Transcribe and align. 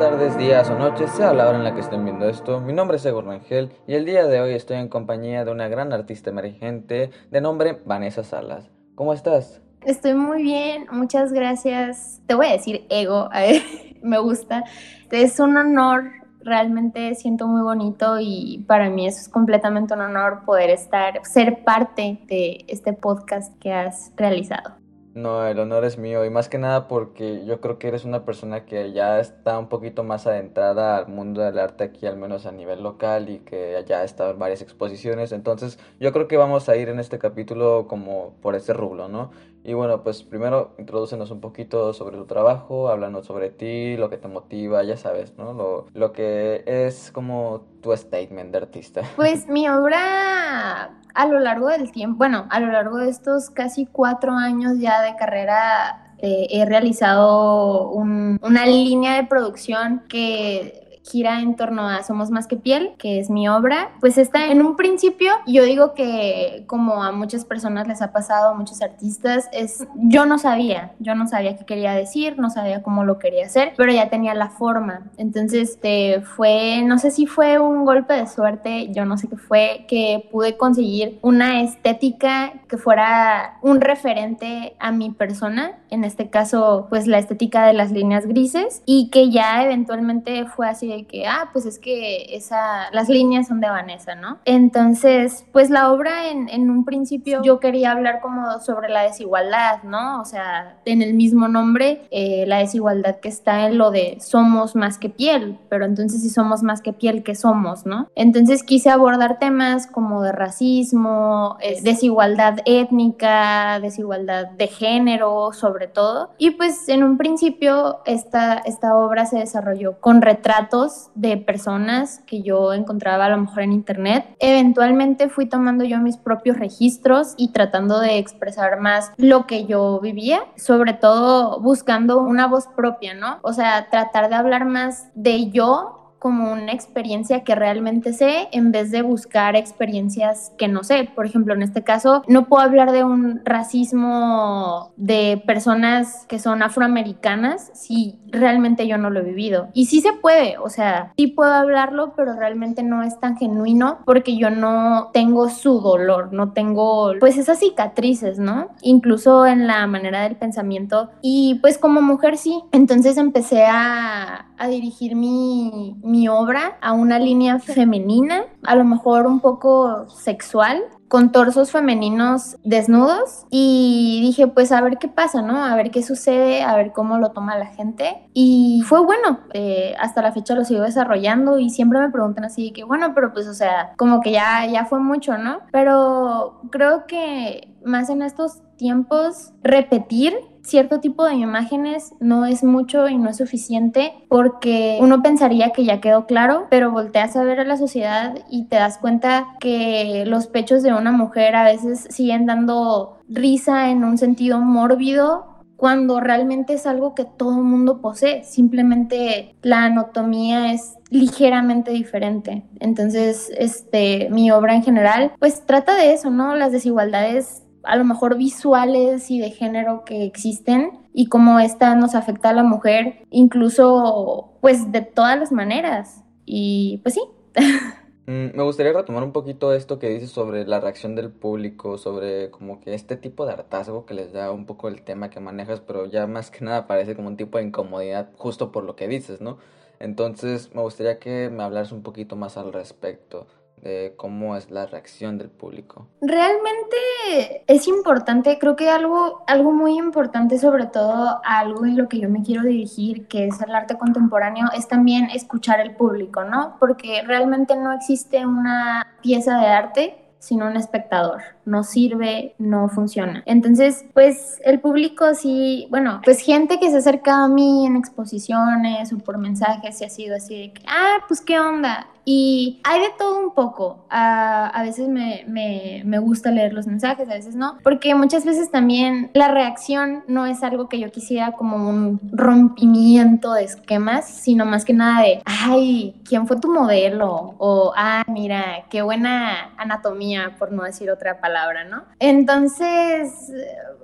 tardes, 0.00 0.38
días 0.38 0.70
o 0.70 0.78
noches, 0.78 1.10
sea 1.10 1.34
la 1.34 1.46
hora 1.46 1.58
en 1.58 1.64
la 1.64 1.74
que 1.74 1.82
estén 1.82 2.02
viendo 2.06 2.26
esto. 2.26 2.58
Mi 2.58 2.72
nombre 2.72 2.96
es 2.96 3.04
Egor 3.04 3.26
Rangel 3.26 3.70
y 3.86 3.92
el 3.92 4.06
día 4.06 4.26
de 4.26 4.40
hoy 4.40 4.54
estoy 4.54 4.78
en 4.78 4.88
compañía 4.88 5.44
de 5.44 5.50
una 5.50 5.68
gran 5.68 5.92
artista 5.92 6.30
emergente 6.30 7.10
de 7.30 7.40
nombre 7.42 7.82
Vanessa 7.84 8.24
Salas. 8.24 8.70
¿Cómo 8.94 9.12
estás? 9.12 9.60
Estoy 9.84 10.14
muy 10.14 10.42
bien, 10.42 10.86
muchas 10.90 11.34
gracias. 11.34 12.22
Te 12.26 12.32
voy 12.32 12.46
a 12.46 12.52
decir 12.52 12.86
ego, 12.88 13.28
me 14.02 14.18
gusta. 14.18 14.64
Es 15.10 15.38
un 15.38 15.58
honor, 15.58 16.04
realmente 16.42 17.14
siento 17.14 17.46
muy 17.46 17.60
bonito 17.60 18.16
y 18.18 18.64
para 18.66 18.88
mí 18.88 19.06
eso 19.06 19.20
es 19.20 19.28
completamente 19.28 19.92
un 19.92 20.00
honor 20.00 20.46
poder 20.46 20.70
estar, 20.70 21.20
ser 21.26 21.62
parte 21.62 22.22
de 22.26 22.64
este 22.68 22.94
podcast 22.94 23.54
que 23.58 23.74
has 23.74 24.12
realizado. 24.16 24.79
No, 25.20 25.46
el 25.46 25.58
honor 25.58 25.84
es 25.84 25.98
mío 25.98 26.24
y 26.24 26.30
más 26.30 26.48
que 26.48 26.56
nada 26.56 26.88
porque 26.88 27.44
yo 27.44 27.60
creo 27.60 27.78
que 27.78 27.88
eres 27.88 28.06
una 28.06 28.24
persona 28.24 28.64
que 28.64 28.92
ya 28.92 29.20
está 29.20 29.58
un 29.58 29.68
poquito 29.68 30.02
más 30.02 30.26
adentrada 30.26 30.96
al 30.96 31.08
mundo 31.08 31.42
del 31.42 31.58
arte 31.58 31.84
aquí, 31.84 32.06
al 32.06 32.16
menos 32.16 32.46
a 32.46 32.52
nivel 32.52 32.82
local 32.82 33.28
y 33.28 33.40
que 33.40 33.84
ya 33.86 33.98
ha 33.98 34.04
estado 34.04 34.30
en 34.30 34.38
varias 34.38 34.62
exposiciones. 34.62 35.32
Entonces 35.32 35.78
yo 35.98 36.12
creo 36.14 36.26
que 36.26 36.38
vamos 36.38 36.70
a 36.70 36.76
ir 36.76 36.88
en 36.88 36.98
este 36.98 37.18
capítulo 37.18 37.86
como 37.86 38.32
por 38.40 38.54
ese 38.54 38.72
rublo, 38.72 39.08
¿no? 39.08 39.30
Y 39.62 39.74
bueno, 39.74 40.02
pues 40.02 40.22
primero 40.22 40.74
introducenos 40.78 41.30
un 41.30 41.40
poquito 41.40 41.92
sobre 41.92 42.16
tu 42.16 42.24
trabajo, 42.24 42.88
háblanos 42.88 43.26
sobre 43.26 43.50
ti, 43.50 43.96
lo 43.96 44.08
que 44.08 44.16
te 44.16 44.28
motiva, 44.28 44.82
ya 44.82 44.96
sabes, 44.96 45.36
¿no? 45.36 45.52
Lo, 45.52 45.86
lo 45.92 46.12
que 46.12 46.62
es 46.66 47.10
como 47.12 47.66
tu 47.82 47.94
statement 47.96 48.52
de 48.52 48.58
artista. 48.58 49.02
Pues 49.16 49.48
mi 49.48 49.68
obra 49.68 50.90
a 51.14 51.26
lo 51.26 51.40
largo 51.40 51.68
del 51.68 51.92
tiempo, 51.92 52.18
bueno, 52.18 52.46
a 52.50 52.60
lo 52.60 52.72
largo 52.72 52.98
de 52.98 53.10
estos 53.10 53.50
casi 53.50 53.86
cuatro 53.86 54.32
años 54.32 54.78
ya 54.78 55.02
de 55.02 55.14
carrera, 55.16 56.14
eh, 56.18 56.46
he 56.50 56.64
realizado 56.64 57.90
una 57.90 58.66
línea 58.66 59.16
de 59.16 59.24
producción 59.24 60.04
que 60.08 60.89
gira 61.10 61.40
en 61.40 61.56
torno 61.56 61.88
a 61.88 62.02
Somos 62.02 62.30
más 62.30 62.46
que 62.46 62.56
piel, 62.56 62.92
que 62.98 63.18
es 63.18 63.30
mi 63.30 63.48
obra. 63.48 63.90
Pues 64.00 64.18
está 64.18 64.46
en 64.46 64.62
un 64.62 64.76
principio, 64.76 65.32
yo 65.46 65.64
digo 65.64 65.94
que 65.94 66.64
como 66.66 67.02
a 67.02 67.12
muchas 67.12 67.44
personas 67.44 67.88
les 67.88 68.02
ha 68.02 68.12
pasado, 68.12 68.50
a 68.50 68.54
muchos 68.54 68.82
artistas, 68.82 69.48
es 69.52 69.86
yo 69.96 70.26
no 70.26 70.38
sabía, 70.38 70.92
yo 70.98 71.14
no 71.14 71.26
sabía 71.26 71.56
qué 71.56 71.64
quería 71.64 71.92
decir, 71.92 72.38
no 72.38 72.50
sabía 72.50 72.82
cómo 72.82 73.04
lo 73.04 73.18
quería 73.18 73.46
hacer, 73.46 73.72
pero 73.76 73.92
ya 73.92 74.08
tenía 74.08 74.34
la 74.34 74.50
forma. 74.50 75.02
Entonces 75.16 75.70
este, 75.70 76.20
fue, 76.22 76.82
no 76.84 76.98
sé 76.98 77.10
si 77.10 77.26
fue 77.26 77.58
un 77.58 77.84
golpe 77.84 78.14
de 78.14 78.26
suerte, 78.26 78.88
yo 78.92 79.04
no 79.04 79.16
sé 79.16 79.28
qué 79.28 79.36
fue, 79.36 79.84
que 79.88 80.28
pude 80.30 80.56
conseguir 80.56 81.18
una 81.22 81.62
estética 81.62 82.52
que 82.68 82.76
fuera 82.76 83.58
un 83.62 83.80
referente 83.80 84.74
a 84.78 84.92
mi 84.92 85.10
persona, 85.10 85.78
en 85.90 86.04
este 86.04 86.30
caso 86.30 86.86
pues 86.90 87.06
la 87.06 87.18
estética 87.18 87.66
de 87.66 87.72
las 87.72 87.92
líneas 87.92 88.26
grises 88.26 88.82
y 88.86 89.10
que 89.10 89.30
ya 89.30 89.64
eventualmente 89.64 90.46
fue 90.46 90.68
así 90.68 90.88
de 90.88 90.99
que, 91.04 91.26
ah, 91.26 91.50
pues 91.52 91.66
es 91.66 91.78
que 91.78 92.34
esa, 92.34 92.90
las 92.92 93.08
líneas 93.08 93.48
son 93.48 93.60
de 93.60 93.68
Vanessa, 93.68 94.14
¿no? 94.14 94.38
Entonces, 94.44 95.44
pues 95.52 95.70
la 95.70 95.92
obra 95.92 96.28
en, 96.28 96.48
en 96.48 96.70
un 96.70 96.84
principio 96.84 97.42
yo 97.42 97.60
quería 97.60 97.92
hablar 97.92 98.20
como 98.20 98.60
sobre 98.60 98.88
la 98.88 99.02
desigualdad, 99.02 99.82
¿no? 99.82 100.20
O 100.20 100.24
sea, 100.24 100.76
en 100.84 101.02
el 101.02 101.14
mismo 101.14 101.48
nombre, 101.48 102.02
eh, 102.10 102.44
la 102.46 102.58
desigualdad 102.58 103.16
que 103.20 103.28
está 103.28 103.66
en 103.66 103.78
lo 103.78 103.90
de 103.90 104.18
somos 104.20 104.74
más 104.74 104.98
que 104.98 105.08
piel, 105.08 105.58
pero 105.68 105.84
entonces 105.84 106.22
si 106.22 106.30
somos 106.30 106.62
más 106.62 106.82
que 106.82 106.92
piel, 106.92 107.22
¿qué 107.22 107.34
somos, 107.34 107.86
no? 107.86 108.08
Entonces 108.14 108.62
quise 108.62 108.90
abordar 108.90 109.38
temas 109.38 109.86
como 109.86 110.22
de 110.22 110.32
racismo, 110.32 111.56
eh, 111.60 111.80
desigualdad 111.82 112.58
étnica, 112.64 113.80
desigualdad 113.80 114.48
de 114.48 114.66
género, 114.68 115.52
sobre 115.52 115.86
todo. 115.86 116.30
Y 116.38 116.52
pues 116.52 116.88
en 116.88 117.02
un 117.02 117.16
principio 117.16 118.00
esta, 118.06 118.58
esta 118.58 118.96
obra 118.96 119.26
se 119.26 119.38
desarrolló 119.38 119.98
con 120.00 120.22
retratos 120.22 120.79
de 121.14 121.36
personas 121.36 122.20
que 122.26 122.42
yo 122.42 122.72
encontraba 122.72 123.26
a 123.26 123.30
lo 123.30 123.38
mejor 123.38 123.62
en 123.62 123.72
internet. 123.72 124.24
Eventualmente 124.38 125.28
fui 125.28 125.46
tomando 125.46 125.84
yo 125.84 125.98
mis 125.98 126.16
propios 126.16 126.58
registros 126.58 127.34
y 127.36 127.52
tratando 127.52 128.00
de 128.00 128.18
expresar 128.18 128.80
más 128.80 129.12
lo 129.16 129.46
que 129.46 129.66
yo 129.66 130.00
vivía, 130.00 130.40
sobre 130.56 130.92
todo 130.92 131.60
buscando 131.60 132.20
una 132.20 132.46
voz 132.46 132.66
propia, 132.76 133.14
¿no? 133.14 133.38
O 133.42 133.52
sea, 133.52 133.88
tratar 133.90 134.28
de 134.28 134.36
hablar 134.36 134.64
más 134.64 135.08
de 135.14 135.50
yo 135.50 135.99
como 136.20 136.52
una 136.52 136.72
experiencia 136.72 137.42
que 137.44 137.54
realmente 137.54 138.12
sé 138.12 138.48
en 138.52 138.70
vez 138.72 138.90
de 138.90 139.02
buscar 139.02 139.56
experiencias 139.56 140.52
que 140.58 140.68
no 140.68 140.84
sé. 140.84 141.08
Por 141.14 141.26
ejemplo, 141.26 141.54
en 141.54 141.62
este 141.62 141.82
caso, 141.82 142.22
no 142.28 142.46
puedo 142.46 142.62
hablar 142.62 142.92
de 142.92 143.02
un 143.02 143.40
racismo 143.44 144.92
de 144.96 145.42
personas 145.46 146.26
que 146.28 146.38
son 146.38 146.62
afroamericanas 146.62 147.70
si 147.74 148.18
realmente 148.28 148.86
yo 148.86 148.98
no 148.98 149.08
lo 149.08 149.20
he 149.20 149.24
vivido. 149.24 149.68
Y 149.72 149.86
sí 149.86 150.02
se 150.02 150.12
puede, 150.12 150.58
o 150.58 150.68
sea, 150.68 151.12
sí 151.16 151.26
puedo 151.26 151.52
hablarlo, 151.52 152.12
pero 152.14 152.34
realmente 152.34 152.82
no 152.82 153.02
es 153.02 153.18
tan 153.18 153.38
genuino 153.38 154.00
porque 154.04 154.36
yo 154.36 154.50
no 154.50 155.10
tengo 155.14 155.48
su 155.48 155.80
dolor, 155.80 156.34
no 156.34 156.52
tengo 156.52 157.14
pues 157.18 157.38
esas 157.38 157.60
cicatrices, 157.60 158.38
¿no? 158.38 158.68
Incluso 158.82 159.46
en 159.46 159.66
la 159.66 159.86
manera 159.86 160.22
del 160.24 160.36
pensamiento. 160.36 161.10
Y 161.22 161.58
pues 161.62 161.78
como 161.78 162.02
mujer 162.02 162.36
sí. 162.36 162.62
Entonces 162.72 163.16
empecé 163.16 163.64
a, 163.64 164.50
a 164.58 164.68
dirigir 164.68 165.16
mi 165.16 165.96
mi 166.10 166.28
obra 166.28 166.76
a 166.80 166.92
una 166.92 167.18
línea 167.18 167.58
femenina, 167.58 168.44
a 168.64 168.74
lo 168.74 168.84
mejor 168.84 169.26
un 169.26 169.40
poco 169.40 170.08
sexual, 170.08 170.82
con 171.10 171.32
torsos 171.32 171.72
femeninos 171.72 172.56
desnudos 172.62 173.44
y 173.50 174.20
dije 174.22 174.46
pues 174.46 174.70
a 174.70 174.80
ver 174.80 174.98
qué 174.98 175.08
pasa, 175.08 175.42
¿no? 175.42 175.64
A 175.64 175.74
ver 175.74 175.90
qué 175.90 176.04
sucede, 176.04 176.62
a 176.62 176.76
ver 176.76 176.92
cómo 176.92 177.18
lo 177.18 177.30
toma 177.30 177.58
la 177.58 177.66
gente 177.66 178.28
y 178.32 178.82
fue 178.86 179.04
bueno, 179.04 179.40
eh, 179.52 179.94
hasta 179.98 180.22
la 180.22 180.30
fecha 180.30 180.54
lo 180.54 180.64
sigo 180.64 180.82
desarrollando 180.82 181.58
y 181.58 181.70
siempre 181.70 181.98
me 181.98 182.10
preguntan 182.10 182.44
así 182.44 182.70
que 182.72 182.84
bueno, 182.84 183.12
pero 183.12 183.32
pues 183.32 183.48
o 183.48 183.54
sea, 183.54 183.92
como 183.96 184.20
que 184.20 184.30
ya, 184.30 184.66
ya 184.66 184.84
fue 184.84 185.00
mucho, 185.00 185.36
¿no? 185.36 185.58
Pero 185.72 186.60
creo 186.70 187.06
que 187.06 187.74
más 187.84 188.08
en 188.08 188.22
estos 188.22 188.60
tiempos 188.76 189.52
repetir 189.64 190.34
cierto 190.62 191.00
tipo 191.00 191.24
de 191.24 191.34
imágenes 191.34 192.12
no 192.20 192.46
es 192.46 192.62
mucho 192.64 193.08
y 193.08 193.16
no 193.16 193.30
es 193.30 193.36
suficiente 193.36 194.12
porque 194.28 194.98
uno 195.00 195.22
pensaría 195.22 195.70
que 195.70 195.84
ya 195.84 196.00
quedó 196.00 196.26
claro, 196.26 196.66
pero 196.70 196.90
volteas 196.90 197.36
a 197.36 197.44
ver 197.44 197.60
a 197.60 197.64
la 197.64 197.76
sociedad 197.76 198.34
y 198.50 198.66
te 198.66 198.76
das 198.76 198.98
cuenta 198.98 199.48
que 199.60 200.24
los 200.26 200.46
pechos 200.46 200.82
de 200.82 200.92
una 200.92 201.12
mujer 201.12 201.56
a 201.56 201.64
veces 201.64 202.06
siguen 202.10 202.46
dando 202.46 203.18
risa 203.28 203.90
en 203.90 204.04
un 204.04 204.18
sentido 204.18 204.60
mórbido 204.60 205.50
cuando 205.80 206.20
realmente 206.20 206.74
es 206.74 206.86
algo 206.86 207.14
que 207.14 207.24
todo 207.24 207.56
el 207.56 207.64
mundo 207.64 208.02
posee, 208.02 208.44
simplemente 208.44 209.54
la 209.62 209.84
anatomía 209.84 210.74
es 210.74 210.96
ligeramente 211.08 211.90
diferente. 211.90 212.64
Entonces, 212.80 213.50
este, 213.56 214.28
mi 214.30 214.50
obra 214.50 214.74
en 214.74 214.82
general, 214.82 215.32
pues 215.38 215.64
trata 215.64 215.96
de 215.96 216.12
eso, 216.12 216.28
¿no? 216.28 216.54
Las 216.54 216.72
desigualdades 216.72 217.62
a 217.82 217.96
lo 217.96 218.04
mejor 218.04 218.36
visuales 218.36 219.30
y 219.30 219.40
de 219.40 219.50
género 219.50 220.04
que 220.04 220.24
existen 220.24 220.92
y 221.12 221.26
cómo 221.26 221.60
esta 221.60 221.94
nos 221.94 222.14
afecta 222.14 222.50
a 222.50 222.54
la 222.54 222.62
mujer, 222.62 223.26
incluso 223.30 224.52
pues 224.60 224.92
de 224.92 225.02
todas 225.02 225.38
las 225.38 225.52
maneras. 225.52 226.22
Y 226.44 227.00
pues 227.02 227.14
sí. 227.14 227.22
Mm, 228.26 228.54
me 228.54 228.62
gustaría 228.62 228.92
retomar 228.92 229.24
un 229.24 229.32
poquito 229.32 229.72
esto 229.72 229.98
que 229.98 230.08
dices 230.08 230.30
sobre 230.30 230.64
la 230.64 230.78
reacción 230.78 231.16
del 231.16 231.32
público, 231.32 231.98
sobre 231.98 232.50
como 232.50 232.78
que 232.78 232.94
este 232.94 233.16
tipo 233.16 233.44
de 233.44 233.54
hartazgo 233.54 234.06
que 234.06 234.14
les 234.14 234.32
da 234.32 234.52
un 234.52 234.66
poco 234.66 234.86
el 234.86 235.02
tema 235.02 235.30
que 235.30 235.40
manejas, 235.40 235.80
pero 235.80 236.06
ya 236.06 236.28
más 236.28 236.52
que 236.52 236.64
nada 236.64 236.86
parece 236.86 237.16
como 237.16 237.26
un 237.26 237.36
tipo 237.36 237.58
de 237.58 237.64
incomodidad 237.64 238.30
justo 238.36 238.70
por 238.70 238.84
lo 238.84 238.94
que 238.94 239.08
dices, 239.08 239.40
¿no? 239.40 239.58
Entonces 239.98 240.72
me 240.74 240.82
gustaría 240.82 241.18
que 241.18 241.50
me 241.50 241.64
hablaras 241.64 241.90
un 241.90 242.02
poquito 242.02 242.36
más 242.36 242.56
al 242.56 242.72
respecto 242.72 243.48
de 243.82 244.14
cómo 244.16 244.56
es 244.56 244.70
la 244.70 244.86
reacción 244.86 245.38
del 245.38 245.48
público. 245.48 246.06
Realmente 246.20 247.64
es 247.66 247.88
importante, 247.88 248.58
creo 248.58 248.76
que 248.76 248.90
algo, 248.90 249.42
algo 249.46 249.72
muy 249.72 249.98
importante, 249.98 250.58
sobre 250.58 250.86
todo 250.86 251.40
algo 251.44 251.84
en 251.86 251.96
lo 251.96 252.08
que 252.08 252.20
yo 252.20 252.28
me 252.28 252.42
quiero 252.42 252.62
dirigir, 252.64 253.26
que 253.26 253.46
es 253.46 253.60
el 253.60 253.74
arte 253.74 253.96
contemporáneo, 253.96 254.66
es 254.76 254.88
también 254.88 255.30
escuchar 255.30 255.80
el 255.80 255.94
público, 255.94 256.44
¿no? 256.44 256.76
Porque 256.78 257.22
realmente 257.26 257.76
no 257.76 257.92
existe 257.92 258.46
una 258.46 259.06
pieza 259.22 259.58
de 259.58 259.66
arte 259.66 260.20
sino 260.40 260.66
un 260.66 260.76
espectador. 260.76 261.42
No 261.64 261.84
sirve, 261.84 262.54
no 262.58 262.88
funciona. 262.88 263.42
Entonces, 263.46 264.04
pues 264.14 264.60
el 264.64 264.80
público 264.80 265.34
sí, 265.34 265.86
bueno, 265.90 266.20
pues 266.24 266.40
gente 266.40 266.80
que 266.80 266.90
se 266.90 266.96
acerca 266.96 267.44
a 267.44 267.48
mí 267.48 267.86
en 267.86 267.96
exposiciones 267.96 269.12
o 269.12 269.18
por 269.18 269.38
mensajes 269.38 270.00
y 270.00 270.04
ha 270.04 270.08
sido 270.08 270.36
así 270.36 270.58
de 270.58 270.72
que, 270.72 270.82
ah, 270.88 271.18
pues 271.28 271.42
qué 271.42 271.60
onda. 271.60 272.08
Y 272.32 272.80
hay 272.84 273.00
de 273.00 273.08
todo 273.18 273.40
un 273.40 273.54
poco. 273.54 274.04
A, 274.08 274.68
a 274.68 274.82
veces 274.84 275.08
me, 275.08 275.44
me, 275.48 276.02
me 276.04 276.20
gusta 276.20 276.52
leer 276.52 276.72
los 276.72 276.86
mensajes, 276.86 277.28
a 277.28 277.34
veces 277.34 277.56
no, 277.56 277.78
porque 277.82 278.14
muchas 278.14 278.44
veces 278.44 278.70
también 278.70 279.32
la 279.34 279.48
reacción 279.48 280.22
no 280.28 280.46
es 280.46 280.62
algo 280.62 280.88
que 280.88 281.00
yo 281.00 281.10
quisiera 281.10 281.50
como 281.50 281.88
un 281.88 282.20
rompimiento 282.30 283.52
de 283.54 283.64
esquemas, 283.64 284.28
sino 284.28 284.64
más 284.64 284.84
que 284.84 284.92
nada 284.92 285.22
de, 285.22 285.42
ay, 285.44 286.14
¿quién 286.24 286.46
fue 286.46 286.60
tu 286.60 286.72
modelo? 286.72 287.56
O, 287.58 287.92
ah, 287.96 288.22
mira, 288.28 288.84
qué 288.90 289.02
buena 289.02 289.72
anatomía, 289.76 290.54
por 290.56 290.70
no 290.70 290.84
decir 290.84 291.10
otra 291.10 291.40
palabra, 291.40 291.82
¿no? 291.82 292.04
Entonces, 292.20 293.52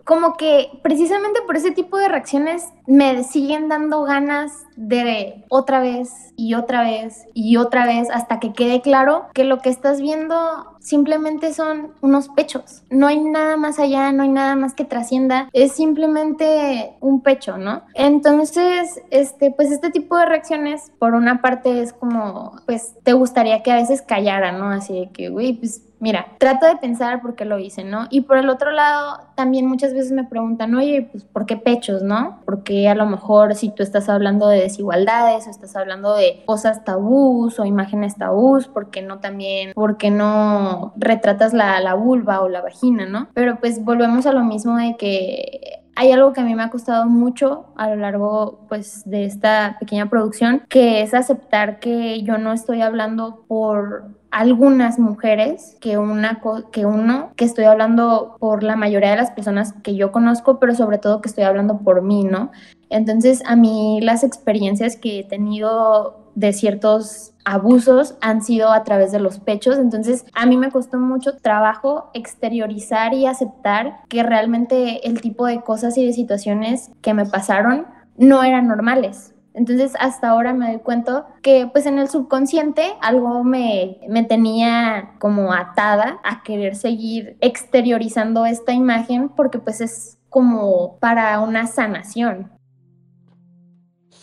como 0.06 0.36
que 0.36 0.68
precisamente 0.82 1.40
por 1.46 1.56
ese 1.56 1.70
tipo 1.70 1.96
de 1.96 2.08
reacciones 2.08 2.64
me 2.86 3.24
siguen 3.24 3.68
dando 3.68 4.02
ganas 4.02 4.52
de 4.76 5.44
otra 5.48 5.80
vez 5.80 6.32
y 6.36 6.54
otra 6.54 6.82
vez 6.82 7.26
y 7.34 7.56
otra 7.56 7.86
vez 7.86 8.08
hasta 8.16 8.40
que 8.40 8.52
quede 8.52 8.80
claro 8.80 9.26
que 9.34 9.44
lo 9.44 9.58
que 9.58 9.68
estás 9.68 10.00
viendo 10.00 10.34
simplemente 10.80 11.52
son 11.52 11.92
unos 12.00 12.28
pechos. 12.28 12.82
No 12.90 13.06
hay 13.06 13.20
nada 13.20 13.56
más 13.56 13.78
allá, 13.78 14.10
no 14.12 14.22
hay 14.22 14.30
nada 14.30 14.56
más 14.56 14.72
que 14.74 14.84
trascienda, 14.84 15.48
es 15.52 15.72
simplemente 15.72 16.94
un 17.00 17.20
pecho, 17.20 17.58
¿no? 17.58 17.82
Entonces, 17.94 19.02
este, 19.10 19.50
pues 19.50 19.70
este 19.70 19.90
tipo 19.90 20.16
de 20.16 20.26
reacciones, 20.26 20.92
por 20.98 21.14
una 21.14 21.42
parte 21.42 21.82
es 21.82 21.92
como, 21.92 22.58
pues 22.64 22.94
te 23.02 23.12
gustaría 23.12 23.62
que 23.62 23.72
a 23.72 23.76
veces 23.76 24.00
callara, 24.00 24.52
¿no? 24.52 24.70
Así 24.70 24.98
de 24.98 25.10
que, 25.10 25.28
güey, 25.28 25.52
pues 25.52 25.82
mira, 25.98 26.26
trato 26.38 26.66
de 26.66 26.76
pensar 26.76 27.20
por 27.22 27.34
qué 27.34 27.44
lo 27.44 27.58
hice, 27.58 27.84
¿no? 27.84 28.06
Y 28.10 28.22
por 28.22 28.38
el 28.38 28.48
otro 28.48 28.70
lado, 28.70 29.18
también 29.34 29.66
muchas 29.66 29.94
veces 29.94 30.12
me 30.12 30.24
preguntan, 30.24 30.74
oye, 30.74 31.08
pues 31.10 31.24
¿por 31.24 31.46
qué 31.46 31.56
pechos, 31.56 32.02
no? 32.02 32.40
Porque 32.44 32.88
a 32.88 32.94
lo 32.94 33.06
mejor 33.06 33.54
si 33.54 33.70
tú 33.70 33.82
estás 33.82 34.08
hablando 34.08 34.48
de 34.48 34.60
desigualdades 34.60 35.46
o 35.46 35.50
estás 35.50 35.76
hablando 35.76 36.14
de 36.14 36.42
cosas 36.46 36.84
tabús 36.84 37.58
o 37.58 37.64
imágenes 37.64 38.16
tabús, 38.16 38.68
¿por 38.68 38.90
qué 38.90 39.02
no 39.02 39.18
también, 39.20 39.72
por 39.74 39.96
qué 39.96 40.10
no 40.10 40.92
retratas 40.96 41.52
la, 41.52 41.80
la 41.80 41.94
vulva 41.94 42.40
o 42.40 42.48
la 42.48 42.60
vagina, 42.60 43.06
¿no? 43.06 43.28
Pero 43.34 43.58
pues 43.60 43.84
volvemos 43.84 44.26
a 44.26 44.32
lo 44.32 44.42
mismo 44.42 44.76
de 44.76 44.96
que 44.96 45.85
hay 45.96 46.12
algo 46.12 46.32
que 46.32 46.42
a 46.42 46.44
mí 46.44 46.54
me 46.54 46.62
ha 46.62 46.70
costado 46.70 47.06
mucho 47.06 47.66
a 47.74 47.88
lo 47.88 47.96
largo 47.96 48.60
pues 48.68 49.02
de 49.06 49.24
esta 49.24 49.76
pequeña 49.80 50.08
producción, 50.08 50.62
que 50.68 51.02
es 51.02 51.14
aceptar 51.14 51.80
que 51.80 52.22
yo 52.22 52.36
no 52.36 52.52
estoy 52.52 52.82
hablando 52.82 53.44
por 53.48 54.04
algunas 54.30 54.98
mujeres 54.98 55.76
que 55.80 55.96
una 55.96 56.42
que 56.70 56.84
uno 56.84 57.30
que 57.36 57.46
estoy 57.46 57.64
hablando 57.64 58.36
por 58.38 58.62
la 58.62 58.76
mayoría 58.76 59.10
de 59.10 59.16
las 59.16 59.30
personas 59.30 59.72
que 59.82 59.96
yo 59.96 60.12
conozco, 60.12 60.60
pero 60.60 60.74
sobre 60.74 60.98
todo 60.98 61.22
que 61.22 61.30
estoy 61.30 61.44
hablando 61.44 61.78
por 61.78 62.02
mí, 62.02 62.24
¿no? 62.24 62.52
Entonces, 62.90 63.42
a 63.46 63.56
mí 63.56 64.00
las 64.02 64.22
experiencias 64.22 64.96
que 64.96 65.20
he 65.20 65.24
tenido 65.24 66.25
de 66.36 66.52
ciertos 66.52 67.32
abusos 67.44 68.16
han 68.20 68.42
sido 68.42 68.70
a 68.72 68.84
través 68.84 69.10
de 69.10 69.18
los 69.18 69.40
pechos. 69.40 69.78
Entonces, 69.78 70.24
a 70.34 70.46
mí 70.46 70.56
me 70.56 70.70
costó 70.70 70.98
mucho 70.98 71.36
trabajo 71.38 72.10
exteriorizar 72.14 73.14
y 73.14 73.26
aceptar 73.26 74.00
que 74.08 74.22
realmente 74.22 75.08
el 75.08 75.20
tipo 75.20 75.46
de 75.46 75.62
cosas 75.62 75.98
y 75.98 76.06
de 76.06 76.12
situaciones 76.12 76.90
que 77.00 77.14
me 77.14 77.26
pasaron 77.26 77.86
no 78.16 78.44
eran 78.44 78.68
normales. 78.68 79.32
Entonces 79.54 79.94
hasta 79.98 80.28
ahora 80.28 80.52
me 80.52 80.68
doy 80.68 80.80
cuenta 80.80 81.28
que 81.40 81.66
pues 81.72 81.86
en 81.86 81.98
el 81.98 82.10
subconsciente 82.10 82.92
algo 83.00 83.42
me, 83.42 84.00
me 84.06 84.22
tenía 84.22 85.14
como 85.18 85.54
atada 85.54 86.18
a 86.24 86.42
querer 86.42 86.76
seguir 86.76 87.38
exteriorizando 87.40 88.44
esta 88.44 88.74
imagen 88.74 89.30
porque 89.30 89.58
pues 89.58 89.80
es 89.80 90.18
como 90.28 90.98
para 90.98 91.40
una 91.40 91.66
sanación. 91.66 92.50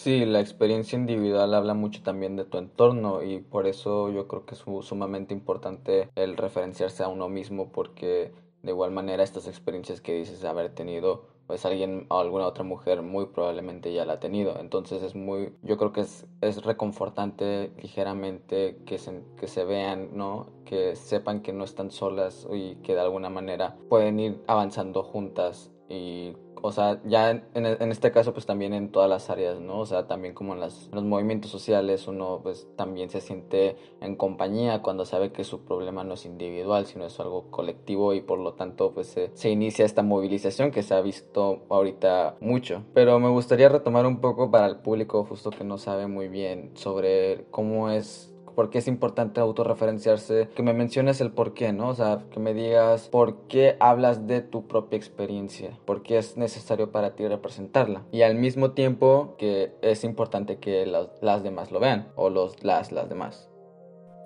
Sí, 0.03 0.25
la 0.25 0.41
experiencia 0.41 0.97
individual 0.99 1.53
habla 1.53 1.73
mucho 1.73 2.03
también 2.03 2.35
de 2.35 2.43
tu 2.43 2.57
entorno 2.57 3.23
y 3.23 3.39
por 3.39 3.67
eso 3.67 4.09
yo 4.09 4.27
creo 4.27 4.45
que 4.45 4.55
es 4.55 4.61
sumamente 4.81 5.33
importante 5.33 6.09
el 6.15 6.35
referenciarse 6.35 7.03
a 7.03 7.07
uno 7.07 7.29
mismo 7.29 7.71
porque 7.71 8.33
de 8.63 8.71
igual 8.71 8.91
manera 8.91 9.23
estas 9.23 9.47
experiencias 9.47 10.01
que 10.01 10.13
dices 10.13 10.43
haber 10.43 10.75
tenido 10.75 11.23
pues 11.47 11.65
alguien 11.65 12.05
o 12.09 12.19
alguna 12.19 12.47
otra 12.47 12.65
mujer 12.65 13.01
muy 13.01 13.27
probablemente 13.27 13.93
ya 13.93 14.03
la 14.03 14.15
ha 14.15 14.19
tenido. 14.19 14.59
Entonces 14.59 15.03
es 15.03 15.15
muy, 15.15 15.53
yo 15.61 15.77
creo 15.77 15.93
que 15.93 16.01
es, 16.01 16.25
es 16.41 16.61
reconfortante 16.63 17.71
ligeramente 17.81 18.79
que 18.85 18.97
se, 18.97 19.23
que 19.39 19.47
se 19.47 19.63
vean, 19.63 20.09
¿no? 20.17 20.47
Que 20.65 20.97
sepan 20.97 21.41
que 21.41 21.53
no 21.53 21.63
están 21.63 21.91
solas 21.91 22.45
y 22.51 22.75
que 22.83 22.93
de 22.93 22.99
alguna 22.99 23.29
manera 23.29 23.77
pueden 23.87 24.19
ir 24.19 24.43
avanzando 24.47 25.01
juntas 25.01 25.71
y 25.87 26.33
o 26.65 26.71
sea, 26.71 27.01
ya 27.03 27.29
en, 27.29 27.43
en, 27.55 27.91
este 27.91 28.13
caso 28.13 28.31
pues 28.31 28.45
también 28.45 28.73
en 28.73 28.89
todas 28.89 29.09
las 29.09 29.29
áreas, 29.29 29.59
¿no? 29.59 29.81
O 29.81 29.85
sea, 29.85 30.07
también 30.07 30.33
como 30.33 30.53
en, 30.53 30.61
las, 30.61 30.89
los 30.93 31.03
movimientos 31.03 31.51
sociales 31.51 32.07
uno 32.07 32.39
pues 32.41 32.69
también 32.77 33.09
se 33.09 33.19
siente 33.19 33.75
en 33.99 34.15
compañía 34.15 34.81
cuando 34.81 35.05
sabe 35.05 35.33
que 35.33 35.43
su 35.43 35.65
problema 35.65 36.05
no 36.05 36.13
es 36.13 36.25
individual, 36.25 36.85
sino 36.85 37.05
es 37.05 37.19
algo 37.19 37.51
colectivo 37.51 38.13
y 38.13 38.21
por 38.21 38.39
lo 38.39 38.53
tanto 38.53 38.93
pues 38.93 39.07
se, 39.07 39.31
se 39.33 39.49
inicia 39.49 39.83
esta 39.83 40.03
movilización 40.03 40.71
que 40.71 40.83
se 40.83 40.93
ha 40.93 41.01
visto 41.01 41.63
ahorita 41.69 42.37
mucho. 42.39 42.83
Pero 42.93 43.19
me 43.19 43.27
gustaría 43.27 43.67
retomar 43.67 44.05
un 44.05 44.21
poco 44.21 44.49
para 44.49 44.67
el 44.67 44.77
público 44.77 45.25
justo 45.25 45.49
que 45.49 45.65
no 45.65 45.77
sabe 45.77 46.07
muy 46.07 46.29
bien 46.29 46.71
sobre 46.75 47.45
cómo 47.51 47.89
es 47.89 48.32
por 48.55 48.69
qué 48.69 48.79
es 48.79 48.87
importante 48.87 49.39
autorreferenciarse, 49.39 50.49
que 50.55 50.63
me 50.63 50.73
menciones 50.73 51.21
el 51.21 51.31
por 51.31 51.53
qué, 51.53 51.73
¿no? 51.73 51.89
O 51.89 51.95
sea, 51.95 52.23
que 52.31 52.39
me 52.39 52.53
digas 52.53 53.09
por 53.09 53.47
qué 53.47 53.75
hablas 53.79 54.27
de 54.27 54.41
tu 54.41 54.67
propia 54.67 54.97
experiencia, 54.97 55.77
por 55.85 56.03
qué 56.03 56.17
es 56.17 56.37
necesario 56.37 56.91
para 56.91 57.15
ti 57.15 57.27
representarla. 57.27 58.03
Y 58.11 58.21
al 58.21 58.35
mismo 58.35 58.71
tiempo 58.71 59.35
que 59.37 59.73
es 59.81 60.03
importante 60.03 60.57
que 60.57 60.85
las, 60.85 61.43
demás 61.43 61.71
lo 61.71 61.79
vean, 61.79 62.07
o 62.15 62.29
los, 62.29 62.63
las, 62.63 62.91
las 62.91 63.09
demás. 63.09 63.49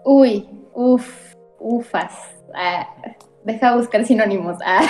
Uy, 0.03 0.47
uff, 0.73 1.33
ufas. 1.59 2.13
Ah, 2.55 2.87
deja 3.43 3.75
buscar 3.75 4.05
sinónimos. 4.05 4.57
Ah. 4.65 4.81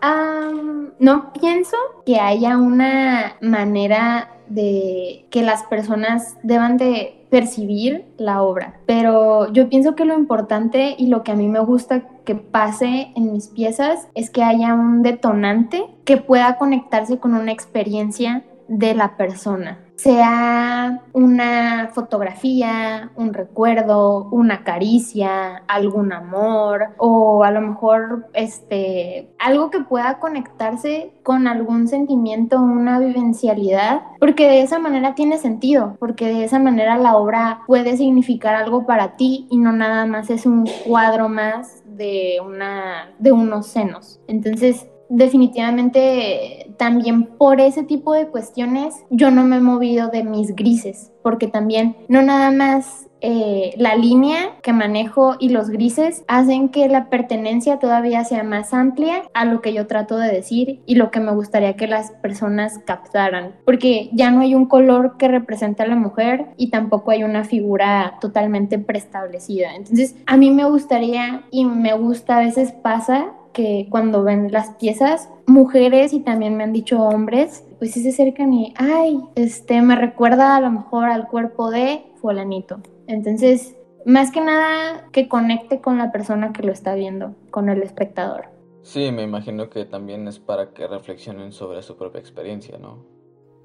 no 0.98 1.32
pienso 1.32 1.76
que 2.04 2.20
haya 2.20 2.56
una 2.56 3.36
manera 3.40 4.36
de 4.48 5.26
que 5.30 5.42
las 5.42 5.64
personas 5.64 6.36
deban 6.42 6.76
de 6.76 7.15
percibir 7.30 8.04
la 8.18 8.42
obra. 8.42 8.80
Pero 8.86 9.52
yo 9.52 9.68
pienso 9.68 9.94
que 9.94 10.04
lo 10.04 10.14
importante 10.18 10.94
y 10.98 11.08
lo 11.08 11.22
que 11.22 11.32
a 11.32 11.36
mí 11.36 11.48
me 11.48 11.60
gusta 11.60 12.02
que 12.24 12.34
pase 12.34 13.12
en 13.14 13.32
mis 13.32 13.48
piezas 13.48 14.08
es 14.14 14.30
que 14.30 14.42
haya 14.42 14.74
un 14.74 15.02
detonante 15.02 15.84
que 16.04 16.16
pueda 16.16 16.58
conectarse 16.58 17.18
con 17.18 17.34
una 17.34 17.52
experiencia 17.52 18.44
de 18.68 18.94
la 18.94 19.16
persona 19.16 19.78
sea 19.96 21.02
una 21.12 21.90
fotografía, 21.92 23.10
un 23.16 23.32
recuerdo, 23.32 24.28
una 24.30 24.62
caricia, 24.62 25.62
algún 25.66 26.12
amor 26.12 26.88
o 26.98 27.44
a 27.44 27.50
lo 27.50 27.60
mejor 27.62 28.28
este 28.34 29.30
algo 29.38 29.70
que 29.70 29.80
pueda 29.80 30.18
conectarse 30.18 31.12
con 31.22 31.48
algún 31.48 31.88
sentimiento, 31.88 32.60
una 32.60 32.98
vivencialidad, 33.00 34.02
porque 34.20 34.48
de 34.48 34.62
esa 34.62 34.78
manera 34.78 35.14
tiene 35.14 35.38
sentido, 35.38 35.96
porque 35.98 36.26
de 36.26 36.44
esa 36.44 36.58
manera 36.58 36.96
la 36.96 37.16
obra 37.16 37.60
puede 37.66 37.96
significar 37.96 38.54
algo 38.54 38.86
para 38.86 39.16
ti 39.16 39.46
y 39.50 39.56
no 39.56 39.72
nada 39.72 40.06
más 40.06 40.30
es 40.30 40.46
un 40.46 40.66
cuadro 40.86 41.28
más 41.28 41.82
de 41.86 42.38
una 42.44 43.10
de 43.18 43.32
unos 43.32 43.66
senos. 43.66 44.20
Entonces, 44.28 44.86
definitivamente 45.08 46.72
también 46.76 47.24
por 47.24 47.60
ese 47.60 47.82
tipo 47.82 48.12
de 48.12 48.26
cuestiones 48.28 48.94
yo 49.10 49.30
no 49.30 49.44
me 49.44 49.56
he 49.56 49.60
movido 49.60 50.08
de 50.08 50.24
mis 50.24 50.54
grises, 50.54 51.12
porque 51.22 51.48
también 51.48 51.96
no 52.08 52.22
nada 52.22 52.50
más 52.50 53.06
eh, 53.22 53.74
la 53.78 53.96
línea 53.96 54.60
que 54.62 54.74
manejo 54.74 55.36
y 55.40 55.48
los 55.48 55.70
grises 55.70 56.22
hacen 56.28 56.68
que 56.68 56.86
la 56.88 57.08
pertenencia 57.08 57.78
todavía 57.78 58.24
sea 58.24 58.42
más 58.42 58.74
amplia 58.74 59.22
a 59.32 59.46
lo 59.46 59.62
que 59.62 59.72
yo 59.72 59.86
trato 59.86 60.18
de 60.18 60.30
decir 60.30 60.82
y 60.84 60.96
lo 60.96 61.10
que 61.10 61.20
me 61.20 61.32
gustaría 61.32 61.76
que 61.76 61.86
las 61.86 62.10
personas 62.10 62.78
captaran, 62.84 63.54
porque 63.64 64.10
ya 64.12 64.30
no 64.30 64.42
hay 64.42 64.54
un 64.54 64.66
color 64.66 65.16
que 65.16 65.28
represente 65.28 65.82
a 65.82 65.86
la 65.86 65.96
mujer 65.96 66.48
y 66.58 66.68
tampoco 66.68 67.10
hay 67.10 67.24
una 67.24 67.44
figura 67.44 68.18
totalmente 68.20 68.78
preestablecida. 68.78 69.74
Entonces, 69.74 70.14
a 70.26 70.36
mí 70.36 70.50
me 70.50 70.64
gustaría 70.64 71.44
y 71.50 71.64
me 71.64 71.94
gusta 71.94 72.36
a 72.36 72.40
veces 72.40 72.72
pasa 72.72 73.32
que 73.56 73.86
cuando 73.88 74.22
ven 74.22 74.52
las 74.52 74.74
piezas, 74.74 75.30
mujeres 75.46 76.12
y 76.12 76.20
también 76.20 76.58
me 76.58 76.64
han 76.64 76.74
dicho 76.74 77.00
hombres, 77.00 77.64
pues 77.78 77.92
sí 77.92 78.02
se 78.02 78.10
acercan 78.10 78.52
y, 78.52 78.74
ay, 78.76 79.18
este, 79.34 79.80
me 79.80 79.96
recuerda 79.96 80.56
a 80.56 80.60
lo 80.60 80.70
mejor 80.70 81.06
al 81.06 81.26
cuerpo 81.26 81.70
de 81.70 82.04
fulanito. 82.20 82.80
Entonces, 83.06 83.74
más 84.04 84.30
que 84.30 84.42
nada 84.42 85.08
que 85.10 85.26
conecte 85.26 85.80
con 85.80 85.96
la 85.96 86.12
persona 86.12 86.52
que 86.52 86.64
lo 86.64 86.70
está 86.70 86.94
viendo, 86.94 87.34
con 87.50 87.70
el 87.70 87.82
espectador. 87.82 88.50
Sí, 88.82 89.10
me 89.10 89.22
imagino 89.22 89.70
que 89.70 89.86
también 89.86 90.28
es 90.28 90.38
para 90.38 90.74
que 90.74 90.86
reflexionen 90.86 91.50
sobre 91.50 91.82
su 91.82 91.96
propia 91.96 92.20
experiencia, 92.20 92.76
¿no? 92.76 93.06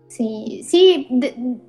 Sí, 0.07 0.61
sí, 0.63 1.07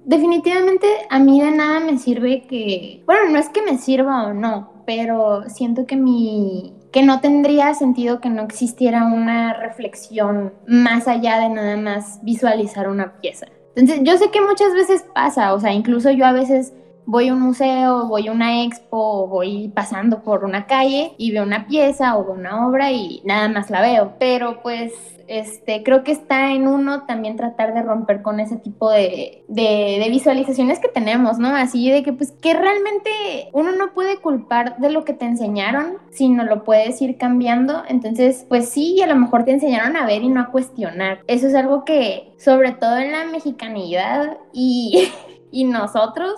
definitivamente 0.04 0.86
a 1.10 1.18
mí 1.18 1.40
de 1.40 1.50
nada 1.50 1.80
me 1.80 1.98
sirve 1.98 2.42
que, 2.46 3.02
bueno, 3.04 3.30
no 3.30 3.38
es 3.40 3.48
que 3.48 3.62
me 3.62 3.78
sirva 3.78 4.28
o 4.28 4.32
no, 4.32 4.84
pero 4.86 5.48
siento 5.48 5.86
que 5.86 5.96
mi, 5.96 6.72
que 6.92 7.02
no 7.02 7.20
tendría 7.20 7.74
sentido 7.74 8.20
que 8.20 8.28
no 8.28 8.42
existiera 8.42 9.06
una 9.06 9.54
reflexión 9.54 10.52
más 10.66 11.08
allá 11.08 11.38
de 11.40 11.48
nada 11.48 11.76
más 11.76 12.20
visualizar 12.22 12.88
una 12.88 13.14
pieza. 13.20 13.46
Entonces, 13.74 14.04
yo 14.04 14.18
sé 14.18 14.30
que 14.30 14.42
muchas 14.42 14.74
veces 14.74 15.04
pasa, 15.14 15.54
o 15.54 15.60
sea, 15.60 15.72
incluso 15.72 16.10
yo 16.10 16.26
a 16.26 16.32
veces 16.32 16.74
voy 17.06 17.28
a 17.28 17.34
un 17.34 17.40
museo, 17.40 18.06
voy 18.06 18.28
a 18.28 18.32
una 18.32 18.64
expo, 18.64 19.26
voy 19.26 19.68
pasando 19.68 20.22
por 20.22 20.44
una 20.44 20.66
calle 20.66 21.12
y 21.18 21.32
veo 21.32 21.42
una 21.42 21.66
pieza 21.66 22.16
o 22.16 22.32
una 22.32 22.66
obra 22.66 22.92
y 22.92 23.22
nada 23.24 23.48
más 23.48 23.70
la 23.70 23.80
veo. 23.80 24.14
Pero 24.18 24.62
pues 24.62 24.92
este, 25.28 25.82
creo 25.82 26.04
que 26.04 26.12
está 26.12 26.52
en 26.52 26.68
uno 26.68 27.04
también 27.06 27.36
tratar 27.36 27.74
de 27.74 27.82
romper 27.82 28.22
con 28.22 28.40
ese 28.40 28.56
tipo 28.56 28.90
de, 28.90 29.44
de, 29.48 30.06
visualizaciones 30.10 30.78
que 30.78 30.88
tenemos, 30.88 31.38
¿no? 31.38 31.54
Así 31.56 31.90
de 31.90 32.02
que 32.02 32.12
pues 32.12 32.32
que 32.32 32.52
realmente 32.52 33.10
uno 33.52 33.72
no 33.72 33.94
puede 33.94 34.18
culpar 34.18 34.76
de 34.78 34.90
lo 34.90 35.04
que 35.04 35.14
te 35.14 35.24
enseñaron, 35.24 35.98
sino 36.10 36.44
lo 36.44 36.64
puedes 36.64 37.00
ir 37.00 37.16
cambiando. 37.16 37.82
Entonces, 37.88 38.44
pues 38.48 38.68
sí, 38.68 39.00
a 39.00 39.06
lo 39.06 39.16
mejor 39.16 39.44
te 39.44 39.52
enseñaron 39.52 39.96
a 39.96 40.06
ver 40.06 40.22
y 40.22 40.28
no 40.28 40.40
a 40.42 40.50
cuestionar. 40.50 41.20
Eso 41.26 41.46
es 41.46 41.54
algo 41.54 41.84
que, 41.84 42.34
sobre 42.36 42.72
todo 42.72 42.98
en 42.98 43.12
la 43.12 43.24
mexicanidad 43.24 44.36
y, 44.52 45.08
y 45.52 45.64
nosotros, 45.64 46.34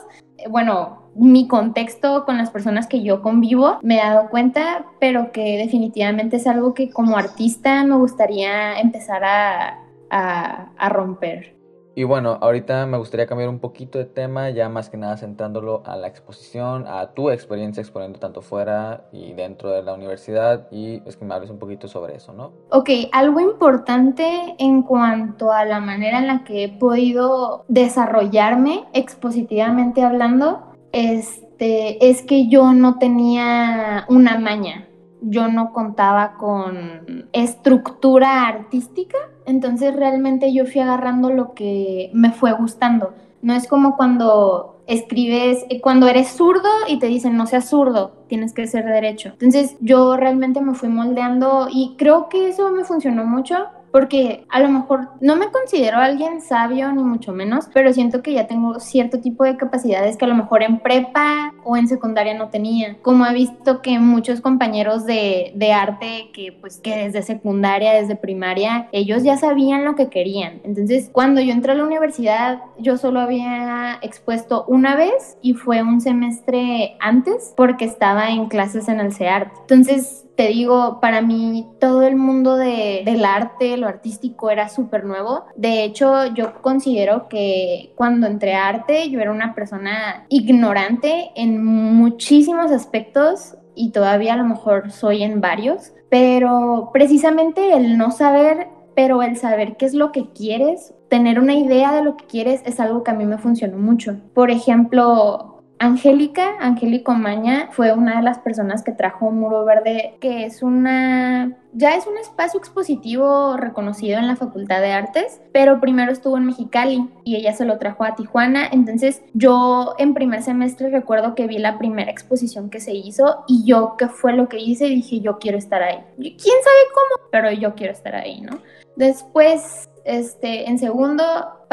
bueno, 0.51 1.05
mi 1.15 1.47
contexto 1.49 2.25
con 2.25 2.37
las 2.37 2.51
personas 2.51 2.87
que 2.87 3.03
yo 3.03 3.23
convivo, 3.23 3.79
me 3.83 3.97
he 3.97 4.03
dado 4.03 4.29
cuenta, 4.29 4.85
pero 5.01 5.33
que 5.33 5.57
definitivamente 5.57 6.37
es 6.37 6.47
algo 6.47 6.75
que 6.75 6.91
como 6.91 7.17
artista 7.17 7.85
me 7.85 7.97
gustaría 7.97 8.79
empezar 8.81 9.25
a, 9.25 9.79
a, 10.11 10.89
romper. 10.89 11.54
Y 11.97 12.05
bueno, 12.05 12.39
ahorita 12.41 12.87
me 12.87 12.99
gustaría 12.99 13.27
cambiar 13.27 13.49
un 13.49 13.61
poquito 13.61 13.99
de 13.99 14.05
tema, 14.05 14.51
ya 14.51 14.69
más 14.69 14.91
que 14.91 14.97
nada 14.97 15.17
centrándolo 15.17 15.83
a 15.87 15.97
la 15.97 16.09
exposición, 16.09 16.87
a 16.89 17.13
tu 17.13 17.31
experiencia 17.31 17.81
exponiendo 17.81 18.19
tanto 18.19 18.43
fuera 18.43 19.05
y 19.13 19.33
dentro 19.33 19.71
de 19.71 19.83
la 19.83 19.95
universidad 19.95 20.67
y 20.73 21.03
es 21.07 21.17
que 21.17 21.25
me 21.25 21.35
hables 21.35 21.51
un 21.51 21.59
poquito 21.59 21.87
sobre 21.87 22.17
eso, 22.17 22.33
¿no? 22.33 22.53
Ok, 22.71 22.91
algo 23.13 23.39
importante 23.39 24.57
en 24.59 24.83
cuanto 24.83 25.53
a 25.53 25.65
la 25.65 25.81
manera 25.81 26.19
en 26.19 26.27
la 26.27 26.45
que 26.45 26.65
he 26.65 26.69
podido 26.69 27.65
desarrollarme 27.69 28.85
expositivamente 28.93 30.03
hablando 30.03 30.75
este, 30.91 32.09
es 32.09 32.23
que 32.23 32.49
yo 32.49 32.73
no 32.73 32.99
tenía 32.99 34.05
una 34.09 34.39
maña, 34.39 34.89
yo 35.25 35.49
no 35.49 35.73
contaba 35.73 36.35
con 36.35 37.29
estructura 37.33 38.47
artística, 38.47 39.19
entonces 39.47 39.95
realmente 39.95 40.53
yo 40.53 40.67
fui 40.67 40.81
agarrando 40.81 41.31
lo 41.31 41.55
que 41.55 42.11
me 42.13 42.33
fue 42.33 42.53
gustando. 42.53 43.15
No 43.43 43.55
es 43.55 43.69
como 43.69 43.97
cuando 43.97 44.83
escribes, 44.87 45.65
cuando 45.83 46.09
eres 46.09 46.29
zurdo 46.29 46.69
y 46.89 46.99
te 46.99 47.07
dicen 47.07 47.37
no 47.37 47.47
seas 47.47 47.69
zurdo, 47.69 48.13
tienes 48.29 48.53
que 48.53 48.67
ser 48.67 48.85
derecho. 48.85 49.31
Entonces 49.31 49.77
yo 49.81 50.17
realmente 50.17 50.61
me 50.61 50.75
fui 50.75 50.89
moldeando 50.89 51.69
y 51.71 51.95
creo 51.97 52.29
que 52.29 52.49
eso 52.49 52.71
me 52.71 52.85
funcionó 52.85 53.25
mucho 53.25 53.67
porque 53.95 54.45
a 54.49 54.59
lo 54.59 54.71
mejor 54.71 55.11
no 55.21 55.37
me 55.37 55.53
considero 55.53 55.99
alguien 55.99 56.41
sabio 56.41 56.91
ni 56.91 57.05
mucho 57.05 57.33
menos, 57.33 57.67
pero 57.73 57.93
siento 57.93 58.23
que 58.23 58.33
ya 58.33 58.49
tengo 58.49 58.81
cierto 58.81 59.21
tipo 59.21 59.45
de 59.45 59.57
capacidades 59.57 60.17
que 60.17 60.25
a 60.25 60.29
lo 60.29 60.35
mejor 60.35 60.65
en 60.65 60.81
prepa 60.81 61.55
o 61.63 61.77
en 61.77 61.87
secundaria 61.87 62.35
no 62.35 62.49
tenía. 62.49 62.97
Como 63.03 63.25
he 63.25 63.33
visto 63.33 63.83
que 63.83 64.01
muchos 64.01 64.41
compañeros 64.41 65.07
de, 65.07 65.53
de 65.55 65.73
arte 65.73 66.31
que 66.33 66.51
pues 66.51 66.79
que 66.79 67.05
desde 67.05 67.23
secundaria, 67.23 67.93
desde 67.93 68.17
primaria, 68.17 68.89
ellos 68.91 69.23
ya 69.23 69.37
sabían 69.37 69.85
lo 69.85 69.95
que 69.95 70.09
querían. 70.09 70.61
Entonces, 70.65 71.09
cuando 71.13 71.41
yo 71.41 71.53
entré 71.53 71.71
a 71.71 71.77
la 71.77 71.85
universidad, 71.85 72.63
yo 72.77 72.97
solo 72.97 73.21
había 73.21 74.01
expuesto 74.03 74.65
una 74.67 74.97
vez 74.97 75.39
y 75.41 75.55
fue 75.55 75.85
un 75.85 76.01
semestre 76.01 76.97
antes 76.99 77.55
porque 77.57 77.85
estaba 77.85 78.31
en 78.31 78.49
clases 78.49 78.89
en 78.89 78.99
el 78.99 79.15
CEART. 79.15 79.53
Entonces, 79.61 80.25
te 80.37 80.49
digo, 80.49 81.01
para 81.01 81.21
mí 81.21 81.67
todo 81.79 82.03
el 82.03 82.17
mundo 82.17 82.57
de, 82.57 83.03
del 83.05 83.25
arte, 83.25 83.77
lo 83.77 83.87
artístico 83.87 84.51
era 84.51 84.69
súper 84.69 85.05
nuevo. 85.05 85.45
De 85.57 85.85
hecho, 85.85 86.27
yo 86.35 86.61
considero 86.61 87.29
que 87.29 87.93
cuando 87.95 88.27
entré 88.27 88.55
arte 88.55 89.11
yo 89.11 89.21
era 89.21 89.31
una 89.31 89.55
persona 89.55 90.27
ignorante 90.29 91.31
en 91.37 91.65
muchísimos 91.65 92.73
aspectos 92.73 93.57
y 93.75 93.91
todavía 93.91 94.35
a 94.35 94.37
lo 94.37 94.45
mejor 94.45 94.91
soy 94.91 95.23
en 95.23 95.41
varios, 95.41 95.93
pero 96.09 96.91
precisamente 96.93 97.73
el 97.73 97.97
no 97.97 98.11
saber, 98.11 98.69
pero 98.95 99.23
el 99.23 99.37
saber 99.37 99.77
qué 99.77 99.87
es 99.87 99.95
lo 99.95 100.13
que 100.13 100.31
quieres, 100.33 100.95
tener 101.09 101.39
una 101.39 101.55
idea 101.55 101.93
de 101.93 102.03
lo 102.03 102.17
que 102.17 102.27
quieres 102.27 102.63
es 102.65 102.81
algo 102.81 103.03
que 103.03 103.11
a 103.11 103.15
mí 103.15 103.25
me 103.25 103.39
funcionó 103.39 103.77
mucho. 103.79 104.17
Por 104.33 104.51
ejemplo, 104.51 105.54
Angélica, 105.79 106.55
Angélico 106.61 107.15
Maña, 107.15 107.69
fue 107.73 107.93
una 107.93 108.17
de 108.17 108.23
las 108.23 108.39
personas 108.39 108.83
que 108.83 108.93
trajo 108.93 109.27
un 109.27 109.41
Muro 109.41 109.65
Verde, 109.65 110.15
que 110.21 110.47
es 110.47 110.63
una, 110.63 111.57
ya 111.73 111.97
es 111.97 112.07
un 112.07 112.17
espacio 112.17 112.59
expositivo 112.59 113.57
reconocido 113.57 114.19
en 114.19 114.29
la 114.29 114.37
Facultad 114.37 114.81
de 114.81 114.93
Artes, 114.93 115.41
pero 115.53 115.81
primero 115.81 116.13
estuvo 116.13 116.39
en 116.39 116.47
Mexicali 116.47 117.09
y 117.25 117.37
ella 117.37 117.53
se 117.53 117.65
lo 117.65 117.79
trajo 117.79 118.05
a 118.05 118.15
Tijuana. 118.15 118.69
Entonces 118.71 119.23
yo 119.35 119.95
en 119.99 120.15
primer 120.15 120.43
semestre 120.43 120.91
recuerdo 120.91 121.35
que 121.35 121.49
vi 121.49 121.59
la 121.59 121.77
primera 121.77 122.11
exposición 122.11 122.71
que 122.71 122.81
se 122.81 122.95
hizo 122.95 123.45
y 123.49 123.65
yo 123.65 123.97
qué 123.99 124.09
fue 124.09 124.33
lo 124.33 124.49
que 124.49 124.61
hice 124.61 124.87
dije 124.87 125.21
yo 125.21 125.39
quiero 125.39 125.59
estar 125.59 125.83
ahí. 125.83 125.99
¿Quién 126.17 126.37
sabe 126.39 126.83
cómo? 126.95 127.29
Pero 127.33 127.51
yo 127.51 127.75
quiero 127.75 127.93
estar 127.93 128.15
ahí, 128.15 128.41
¿no? 128.41 128.59
Después 128.97 129.89
este, 130.05 130.69
en 130.69 130.79
segundo, 130.79 131.25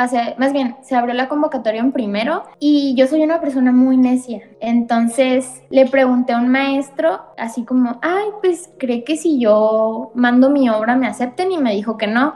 pasé, 0.02 0.34
más 0.40 0.52
bien, 0.52 0.78
se 0.82 0.96
abrió 0.96 1.14
la 1.14 1.30
convocatoria 1.30 1.80
en 1.80 1.92
primero 1.92 2.44
y 2.60 2.96
yo 2.96 3.06
soy 3.06 3.22
una 3.22 3.40
persona 3.40 3.72
muy 3.72 3.98
necia. 3.98 4.42
Entonces 4.60 5.62
le 5.70 5.86
pregunté 5.86 6.34
a 6.34 6.40
un 6.40 6.48
maestro, 6.48 7.22
así 7.38 7.66
como, 7.66 8.00
ay, 8.02 8.30
pues 8.42 8.72
cree 8.80 9.04
que 9.04 9.16
si 9.16 9.40
yo 9.40 10.12
mando 10.16 10.50
mi 10.50 10.72
obra 10.72 10.96
me 10.96 11.06
acepten 11.06 11.52
y 11.52 11.60
me 11.60 11.76
dijo 11.76 12.00
que 12.00 12.08
no. 12.08 12.34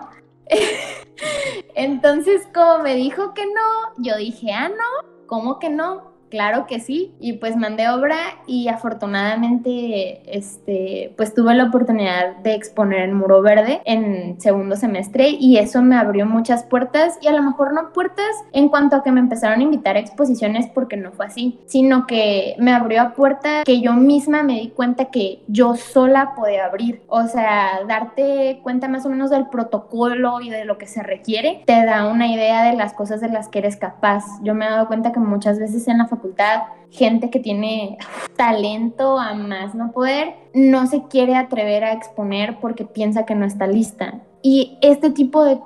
Entonces, 1.76 2.48
como 2.54 2.84
me 2.84 2.94
dijo 2.94 3.34
que 3.34 3.46
no, 3.48 3.96
yo 3.98 4.16
dije, 4.16 4.52
ah, 4.52 4.70
no, 4.70 5.26
¿cómo 5.26 5.58
que 5.58 5.72
no? 5.72 6.15
Claro 6.30 6.66
que 6.68 6.80
sí, 6.80 7.14
y 7.20 7.34
pues 7.34 7.56
mandé 7.56 7.90
obra 7.90 8.18
y 8.48 8.68
afortunadamente 8.68 10.22
este, 10.26 11.14
pues 11.18 11.34
tuve 11.34 11.54
la 11.54 11.66
oportunidad 11.66 12.38
de 12.38 12.54
exponer 12.56 13.02
en 13.02 13.14
Muro 13.14 13.42
Verde 13.42 13.82
en 13.86 14.40
segundo 14.42 14.76
semestre 14.76 15.30
y 15.30 15.58
eso 15.58 15.82
me 15.82 15.96
abrió 15.96 16.26
muchas 16.26 16.64
puertas 16.64 17.18
y 17.22 17.28
a 17.28 17.32
lo 17.32 17.44
mejor 17.44 17.74
no 17.74 17.94
puertas 17.94 18.26
en 18.54 18.70
cuanto 18.70 18.96
a 18.96 19.04
que 19.04 19.12
me 19.12 19.20
empezaron 19.20 19.60
a 19.60 19.64
invitar 19.64 19.96
a 19.96 20.00
exposiciones 20.00 20.68
porque 20.68 20.98
no 20.98 21.12
fue 21.12 21.28
así, 21.28 21.60
sino 21.68 22.08
que 22.08 22.56
me 22.58 22.74
abrió 22.74 23.02
a 23.02 23.14
puertas 23.14 23.64
que 23.64 23.82
yo 23.82 23.94
misma 23.94 24.44
me 24.44 24.54
di 24.54 24.70
cuenta 24.70 25.06
que 25.06 25.44
yo 25.48 25.76
sola 25.76 26.34
podía 26.36 26.66
abrir, 26.66 27.04
o 27.08 27.28
sea, 27.28 27.82
darte 27.88 28.60
cuenta 28.64 28.88
más 28.88 29.06
o 29.06 29.10
menos 29.10 29.30
del 29.30 29.48
protocolo 29.48 30.42
y 30.42 30.50
de 30.50 30.66
lo 30.66 30.78
que 30.78 30.88
se 30.88 31.04
requiere, 31.04 31.64
te 31.66 31.86
da 31.86 32.08
una 32.08 32.28
idea 32.28 32.64
de 32.64 32.76
las 32.76 32.94
cosas 32.94 33.22
de 33.22 33.30
las 33.30 33.48
que 33.48 33.60
eres 33.60 33.78
capaz. 33.78 34.24
Yo 34.42 34.56
me 34.56 34.66
he 34.66 34.70
dado 34.70 34.88
cuenta 34.88 35.12
que 35.12 35.20
muchas 35.20 35.60
veces 35.60 35.88
en 35.88 36.00
la 36.00 36.08
facultad, 36.16 36.64
gente 36.92 37.30
que 37.30 37.40
tiene 37.40 37.98
talento 38.36 39.20
a 39.20 39.34
más 39.34 39.76
no 39.76 39.92
poder, 39.92 40.36
no 40.54 40.88
se 40.88 41.04
quiere 41.04 41.36
atrever 41.36 41.84
a 41.84 41.94
exponer 41.94 42.58
porque 42.60 42.86
piensa 42.86 43.26
que 43.26 43.36
no 43.36 43.46
está 43.46 43.68
lista. 43.68 44.22
Y 44.42 44.78
este 44.82 45.10
tipo 45.10 45.44
de, 45.44 45.60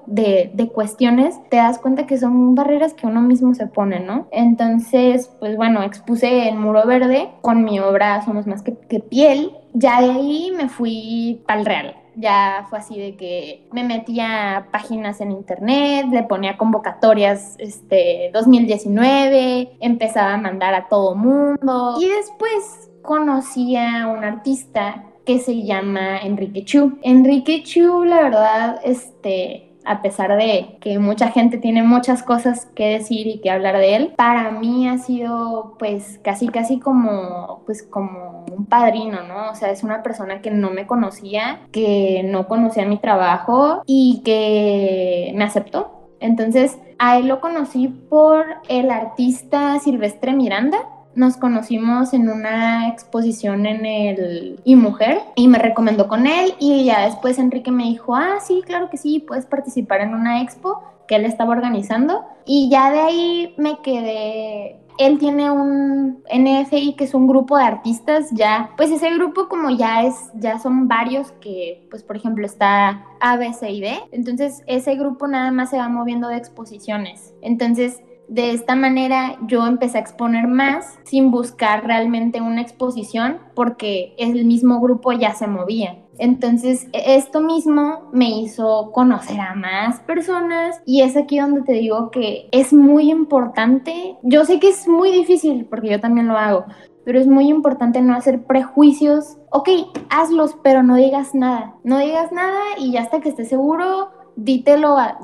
de, 0.54 0.68
cuestiones 0.70 1.38
te 1.50 1.58
das 1.58 1.80
cuenta 1.80 2.08
que 2.08 2.18
son 2.18 2.56
barreras 2.56 2.94
que 2.94 3.08
uno 3.08 3.20
mismo 3.20 3.54
se 3.54 3.68
pone, 3.68 4.00
¿no? 4.00 4.28
Entonces, 4.32 5.30
pues 5.40 5.58
bueno, 5.58 5.84
expuse 5.84 6.48
el 6.48 6.56
muro 6.56 6.88
verde 6.88 7.30
con 7.42 7.66
mi 7.66 7.82
obra 7.82 8.24
Somos 8.24 8.48
más 8.48 8.62
que, 8.62 8.78
que 8.78 9.02
piel. 9.02 9.52
Ya 9.74 10.02
de 10.02 10.12
ahí 10.12 10.54
me 10.56 10.70
fui 10.70 11.42
al 11.48 11.66
real 11.66 11.99
ya 12.20 12.66
fue 12.70 12.80
así 12.80 13.00
de 13.00 13.16
que 13.16 13.68
me 13.72 13.84
metía 13.84 14.68
páginas 14.72 15.22
en 15.22 15.32
internet, 15.32 16.08
le 16.12 16.24
ponía 16.24 16.58
convocatorias 16.58 17.56
este 17.60 18.30
2019, 18.34 19.78
empezaba 19.80 20.34
a 20.34 20.38
mandar 20.38 20.74
a 20.74 20.88
todo 20.88 21.16
mundo 21.16 21.98
y 22.00 22.08
después 22.08 22.92
conocí 23.02 23.76
a 23.76 24.08
un 24.08 24.24
artista 24.24 25.06
que 25.26 25.40
se 25.40 25.64
llama 25.64 26.18
Enrique 26.20 26.66
Chu. 26.66 26.98
Enrique 27.04 27.64
Chu, 27.64 28.04
la 28.04 28.24
verdad, 28.24 28.82
este 28.84 29.69
a 29.90 30.04
pesar 30.04 30.38
de 30.38 30.78
que 30.82 31.00
mucha 31.00 31.32
gente 31.32 31.58
tiene 31.58 31.82
muchas 31.82 32.22
cosas 32.22 32.68
que 32.76 32.90
decir 32.90 33.26
y 33.26 33.42
que 33.42 33.50
hablar 33.50 33.76
de 33.78 33.96
él, 33.96 34.14
para 34.16 34.52
mí 34.52 34.88
ha 34.88 35.00
sido 35.00 35.76
pues 35.80 36.20
casi 36.24 36.48
casi 36.50 36.80
como 36.80 37.64
pues 37.66 37.82
como 37.82 38.46
un 38.56 38.68
padrino, 38.68 39.24
¿no? 39.24 39.50
O 39.50 39.56
sea, 39.56 39.72
es 39.72 39.84
una 39.84 40.04
persona 40.04 40.42
que 40.42 40.52
no 40.52 40.70
me 40.70 40.86
conocía, 40.86 41.62
que 41.72 42.22
no 42.24 42.48
conocía 42.48 42.86
mi 42.86 42.98
trabajo 42.98 43.82
y 43.88 44.22
que 44.24 45.32
me 45.36 45.44
aceptó. 45.44 46.12
Entonces, 46.20 46.78
a 47.00 47.18
él 47.18 47.28
lo 47.28 47.42
conocí 47.42 47.88
por 47.88 48.46
el 48.68 48.92
artista 48.92 49.80
Silvestre 49.80 50.34
Miranda, 50.34 50.78
nos 51.16 51.38
conocimos 51.38 52.14
en 52.14 52.30
una 52.30 52.88
exposición 52.90 53.66
en 53.66 53.86
el 53.86 54.60
y 54.64 54.76
Mujer 54.76 55.20
y 55.36 55.48
me 55.48 55.60
recomendó 55.60 56.08
con 56.08 56.28
él 56.28 56.54
y 56.60 56.86
ya 56.86 57.06
después 57.06 57.40
Enrique 57.40 57.72
me 57.72 57.84
dijo, 57.84 58.16
ah, 58.16 58.38
sí, 58.46 58.62
claro 58.66 58.90
que 58.90 58.98
sí, 58.98 59.20
puedes 59.20 59.46
participar 59.46 60.02
en 60.02 60.14
una 60.14 60.42
expo 60.42 60.84
que 61.08 61.16
él 61.16 61.26
estaba 61.26 61.52
organizando. 61.52 62.24
Y 62.46 62.70
ya 62.70 62.92
de 62.92 63.00
ahí 63.00 63.56
me 63.58 63.80
quedé 63.82 64.80
él 65.00 65.18
tiene 65.18 65.50
un 65.50 66.22
NFI 66.30 66.96
que 66.96 67.06
es 67.06 67.14
un 67.14 67.26
grupo 67.26 67.58
de 67.58 67.64
artistas 67.64 68.30
ya, 68.32 68.70
pues 68.76 68.92
ese 68.92 69.10
grupo 69.14 69.48
como 69.48 69.70
ya 69.70 70.04
es, 70.04 70.30
ya 70.36 70.60
son 70.60 70.90
varios 70.90 71.32
que, 71.40 71.88
pues 71.90 72.04
por 72.04 72.18
ejemplo 72.18 72.46
está 72.46 73.06
A, 73.22 73.38
B, 73.38 73.54
C 73.54 73.72
y 73.72 73.80
D, 73.80 73.94
entonces 74.12 74.62
ese 74.68 74.96
grupo 74.96 75.26
nada 75.28 75.52
más 75.52 75.70
se 75.70 75.78
va 75.78 75.88
moviendo 75.88 76.28
de 76.28 76.36
exposiciones, 76.36 77.34
entonces 77.42 78.04
de 78.30 78.52
esta 78.52 78.76
manera 78.76 79.38
yo 79.48 79.66
empecé 79.66 79.98
a 79.98 80.02
exponer 80.02 80.48
más 80.48 81.00
sin 81.04 81.32
buscar 81.32 81.86
realmente 81.86 82.42
una 82.42 82.62
exposición 82.62 83.40
porque 83.56 84.14
el 84.18 84.46
mismo 84.46 84.80
grupo 84.80 85.12
ya 85.12 85.34
se 85.34 85.48
movía. 85.48 85.98
Entonces, 86.20 86.88
e, 86.94 87.16
esto 87.16 87.42
mismo 87.42 88.10
me 88.12 88.30
hizo 88.30 88.92
conocer 88.92 89.40
a 89.40 89.56
más 89.56 90.00
personas 90.02 90.80
y 90.86 91.02
es 91.02 91.18
aquí 91.18 91.40
donde 91.40 91.64
te 91.64 91.74
digo 91.74 92.12
que 92.12 92.48
es 92.52 92.72
muy 92.72 93.10
importante. 93.10 94.18
Yo 94.22 94.46
sé 94.46 94.60
que 94.60 94.70
es 94.70 94.88
muy 94.88 95.12
difícil 95.12 95.66
porque 95.66 95.90
yo 95.90 96.00
también 96.00 96.28
lo 96.28 96.38
hago, 96.38 96.66
pero 97.06 97.20
es 97.20 97.28
muy 97.28 97.50
importante 97.50 98.02
no 98.02 98.14
hacer 98.14 98.44
prejuicios. 98.44 99.38
Ok, 99.50 99.70
hazlos, 100.10 100.56
pero 100.62 100.84
no 100.84 100.98
digas 100.98 101.34
nada. 101.34 101.76
No 101.84 101.98
digas 101.98 102.32
nada 102.32 102.62
y 102.78 102.92
ya 102.92 103.02
hasta 103.02 103.22
que 103.22 103.30
estés 103.30 103.50
seguro, 103.50 104.12
dítelo 104.44 104.98
a, 104.98 105.18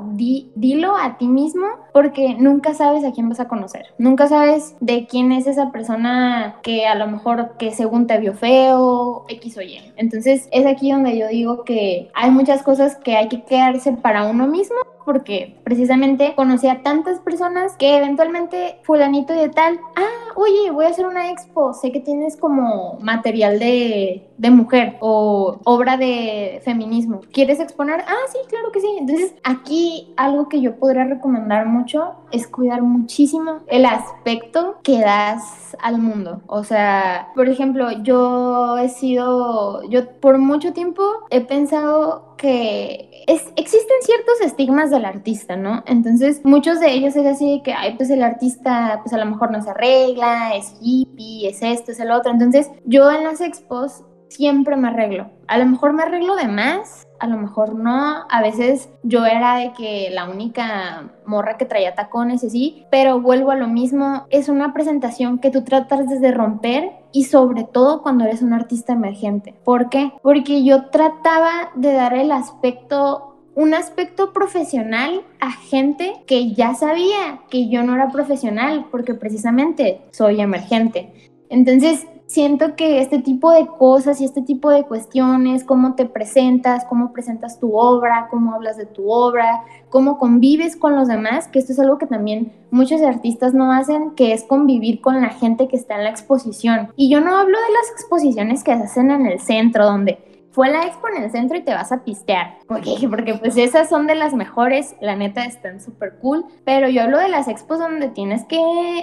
dilo 0.55 0.95
a 0.95 1.17
ti 1.17 1.27
mismo 1.27 1.67
porque 1.93 2.35
nunca 2.37 2.73
sabes 2.73 3.03
a 3.03 3.11
quién 3.11 3.29
vas 3.29 3.39
a 3.39 3.47
conocer. 3.47 3.87
Nunca 3.97 4.27
sabes 4.27 4.75
de 4.79 5.07
quién 5.07 5.31
es 5.31 5.47
esa 5.47 5.71
persona 5.71 6.57
que 6.61 6.87
a 6.87 6.95
lo 6.95 7.07
mejor 7.07 7.57
que 7.57 7.71
según 7.71 8.07
te 8.07 8.19
vio 8.19 8.33
feo, 8.33 9.25
X 9.29 9.57
o 9.57 9.61
Y. 9.61 9.79
Entonces 9.95 10.49
es 10.51 10.65
aquí 10.65 10.91
donde 10.91 11.17
yo 11.17 11.27
digo 11.27 11.63
que 11.63 12.09
hay 12.13 12.31
muchas 12.31 12.63
cosas 12.63 12.95
que 12.97 13.15
hay 13.15 13.29
que 13.29 13.43
quedarse 13.43 13.93
para 13.93 14.25
uno 14.25 14.47
mismo 14.47 14.77
porque 15.05 15.55
precisamente 15.63 16.33
conocí 16.35 16.67
a 16.67 16.81
tantas 16.81 17.19
personas 17.19 17.77
que 17.77 17.97
eventualmente 17.97 18.79
fulanito 18.81 19.33
de 19.33 19.49
tal, 19.49 19.79
ah, 19.95 20.14
oye, 20.35 20.71
voy 20.71 20.85
a 20.85 20.89
hacer 20.89 21.05
una 21.05 21.31
expo, 21.31 21.73
sé 21.73 21.91
que 21.91 21.99
tienes 21.99 22.37
como 22.37 22.97
material 23.01 23.59
de, 23.59 24.27
de 24.37 24.49
mujer 24.49 24.97
o 24.99 25.59
obra 25.63 25.97
de 25.97 26.61
feminismo, 26.63 27.21
¿quieres 27.31 27.59
exponer? 27.59 28.01
Ah, 28.07 28.27
sí, 28.31 28.37
claro 28.49 28.71
que 28.71 28.81
sí. 28.81 28.87
Entonces 28.99 29.33
aquí 29.43 30.13
algo 30.17 30.49
que 30.49 30.61
yo 30.61 30.77
podría 30.77 31.05
recomendar 31.05 31.65
mucho 31.65 32.15
es 32.31 32.47
cuidar 32.47 32.81
muchísimo 32.81 33.59
el 33.67 33.85
aspecto 33.85 34.77
que 34.83 34.99
das 34.99 35.75
al 35.81 35.97
mundo. 35.99 36.41
O 36.47 36.63
sea, 36.63 37.31
por 37.35 37.49
ejemplo, 37.49 37.91
yo 38.03 38.77
he 38.77 38.89
sido, 38.89 39.83
yo 39.89 40.11
por 40.19 40.37
mucho 40.37 40.73
tiempo 40.73 41.03
he 41.29 41.41
pensado 41.41 42.34
existen 42.47 43.97
ciertos 44.01 44.41
estigmas 44.41 44.91
del 44.91 45.05
artista, 45.05 45.55
¿no? 45.55 45.83
Entonces, 45.87 46.41
muchos 46.43 46.79
de 46.79 46.91
ellos 46.91 47.15
es 47.15 47.25
así 47.25 47.61
que, 47.63 47.73
ay, 47.73 47.95
pues 47.95 48.09
el 48.09 48.23
artista, 48.23 48.99
pues 49.03 49.13
a 49.13 49.17
lo 49.17 49.25
mejor 49.25 49.51
no 49.51 49.61
se 49.61 49.69
arregla, 49.69 50.55
es 50.55 50.73
hippie, 50.81 51.49
es 51.49 51.61
esto, 51.61 51.91
es 51.91 51.99
el 51.99 52.11
otro. 52.11 52.31
Entonces, 52.31 52.69
yo 52.85 53.11
en 53.11 53.23
las 53.23 53.41
expos 53.41 54.03
siempre 54.35 54.75
me 54.75 54.89
arreglo. 54.89 55.29
A 55.47 55.57
lo 55.57 55.65
mejor 55.65 55.93
me 55.93 56.03
arreglo 56.03 56.35
de 56.35 56.47
más, 56.47 57.07
a 57.19 57.27
lo 57.27 57.37
mejor 57.37 57.75
no. 57.75 58.25
A 58.29 58.41
veces 58.41 58.89
yo 59.03 59.25
era 59.25 59.57
de 59.57 59.73
que 59.73 60.09
la 60.11 60.29
única 60.29 61.11
morra 61.25 61.57
que 61.57 61.65
traía 61.65 61.95
tacones 61.95 62.43
y 62.43 62.47
así, 62.47 62.85
pero 62.91 63.21
vuelvo 63.21 63.51
a 63.51 63.55
lo 63.55 63.67
mismo. 63.67 64.25
Es 64.29 64.49
una 64.49 64.73
presentación 64.73 65.39
que 65.39 65.51
tú 65.51 65.63
tratas 65.63 66.09
de 66.09 66.31
romper 66.31 66.91
y 67.11 67.25
sobre 67.25 67.63
todo 67.63 68.01
cuando 68.01 68.25
eres 68.25 68.41
un 68.41 68.53
artista 68.53 68.93
emergente. 68.93 69.55
¿Por 69.63 69.89
qué? 69.89 70.11
Porque 70.21 70.63
yo 70.63 70.87
trataba 70.87 71.71
de 71.75 71.93
dar 71.93 72.13
el 72.13 72.31
aspecto 72.31 73.31
un 73.55 73.73
aspecto 73.73 74.33
profesional 74.33 75.21
a 75.39 75.49
gente 75.49 76.13
que 76.27 76.51
ya 76.51 76.75
sabía 76.75 77.39
que 77.49 77.69
yo 77.69 77.83
no 77.83 77.95
era 77.95 78.09
profesional 78.09 78.87
porque 78.91 79.13
precisamente 79.13 80.01
soy 80.11 80.41
emergente. 80.41 81.31
Entonces, 81.49 82.05
siento 82.27 82.75
que 82.75 83.01
este 83.01 83.19
tipo 83.19 83.51
de 83.51 83.67
cosas 83.67 84.19
y 84.21 84.25
este 84.25 84.41
tipo 84.41 84.69
de 84.69 84.83
cuestiones, 84.83 85.63
cómo 85.63 85.95
te 85.95 86.05
presentas, 86.05 86.85
cómo 86.85 87.13
presentas 87.13 87.59
tu 87.59 87.75
obra, 87.75 88.27
cómo 88.29 88.53
hablas 88.53 88.77
de 88.77 88.85
tu 88.85 89.09
obra, 89.09 89.63
cómo 89.89 90.17
convives 90.17 90.75
con 90.75 90.95
los 90.95 91.07
demás, 91.07 91.47
que 91.47 91.59
esto 91.59 91.73
es 91.73 91.79
algo 91.79 91.97
que 91.97 92.07
también 92.07 92.51
muchos 92.71 93.01
artistas 93.01 93.53
no 93.53 93.71
hacen, 93.71 94.11
que 94.15 94.33
es 94.33 94.43
convivir 94.43 95.01
con 95.01 95.21
la 95.21 95.29
gente 95.29 95.67
que 95.67 95.75
está 95.77 95.95
en 95.95 96.03
la 96.03 96.09
exposición. 96.09 96.89
Y 96.95 97.09
yo 97.09 97.21
no 97.21 97.35
hablo 97.37 97.57
de 97.57 97.73
las 97.73 97.91
exposiciones 97.91 98.63
que 98.63 98.75
se 98.75 98.83
hacen 98.83 99.11
en 99.11 99.25
el 99.25 99.39
centro, 99.39 99.85
donde 99.85 100.19
fue 100.51 100.69
la 100.69 100.85
expo 100.85 101.09
en 101.09 101.21
el 101.21 101.31
centro 101.31 101.57
y 101.57 101.63
te 101.63 101.73
vas 101.73 101.91
a 101.91 102.03
pistear. 102.03 102.59
Porque, 102.67 102.95
porque 103.09 103.35
pues 103.35 103.57
esas 103.57 103.89
son 103.89 104.07
de 104.07 104.15
las 104.15 104.33
mejores, 104.33 104.95
la 105.01 105.15
neta 105.15 105.43
están 105.43 105.81
súper 105.81 106.17
cool. 106.19 106.45
Pero 106.63 106.87
yo 106.87 107.03
hablo 107.03 107.19
de 107.19 107.29
las 107.29 107.47
expos 107.47 107.77
donde 107.77 108.07
tienes 108.07 108.45
que, 108.45 108.57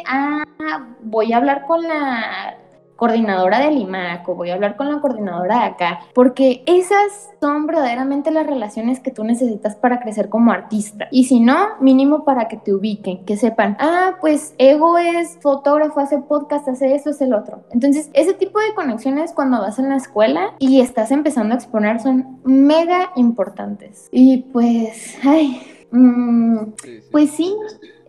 ah, 0.08 0.44
voy 1.02 1.32
a 1.32 1.36
hablar 1.36 1.66
con 1.66 1.82
la 1.82 2.56
coordinadora 3.02 3.58
del 3.58 3.78
IMACO, 3.78 4.36
voy 4.36 4.50
a 4.50 4.54
hablar 4.54 4.76
con 4.76 4.88
la 4.88 5.00
coordinadora 5.00 5.58
de 5.58 5.64
acá, 5.64 6.00
porque 6.14 6.62
esas 6.66 7.30
son 7.40 7.66
verdaderamente 7.66 8.30
las 8.30 8.46
relaciones 8.46 9.00
que 9.00 9.10
tú 9.10 9.24
necesitas 9.24 9.74
para 9.74 9.98
crecer 9.98 10.28
como 10.28 10.52
artista. 10.52 11.08
Y 11.10 11.24
si 11.24 11.40
no, 11.40 11.70
mínimo 11.80 12.24
para 12.24 12.46
que 12.46 12.58
te 12.58 12.72
ubiquen, 12.72 13.24
que 13.24 13.36
sepan, 13.36 13.76
ah, 13.80 14.18
pues 14.20 14.54
Ego 14.56 14.98
es 14.98 15.36
fotógrafo, 15.40 15.98
hace 15.98 16.18
podcast, 16.18 16.68
hace 16.68 16.94
esto, 16.94 17.10
es 17.10 17.20
el 17.20 17.34
otro. 17.34 17.64
Entonces, 17.72 18.08
ese 18.12 18.34
tipo 18.34 18.60
de 18.60 18.72
conexiones 18.72 19.32
cuando 19.32 19.58
vas 19.58 19.80
en 19.80 19.88
la 19.88 19.96
escuela 19.96 20.54
y 20.60 20.80
estás 20.80 21.10
empezando 21.10 21.54
a 21.54 21.56
exponer 21.56 21.98
son 21.98 22.38
mega 22.44 23.10
importantes. 23.16 24.06
Y 24.12 24.44
pues, 24.52 25.18
ay, 25.24 25.60
mm, 25.90 26.56
pues 27.10 27.30
sí. 27.32 27.52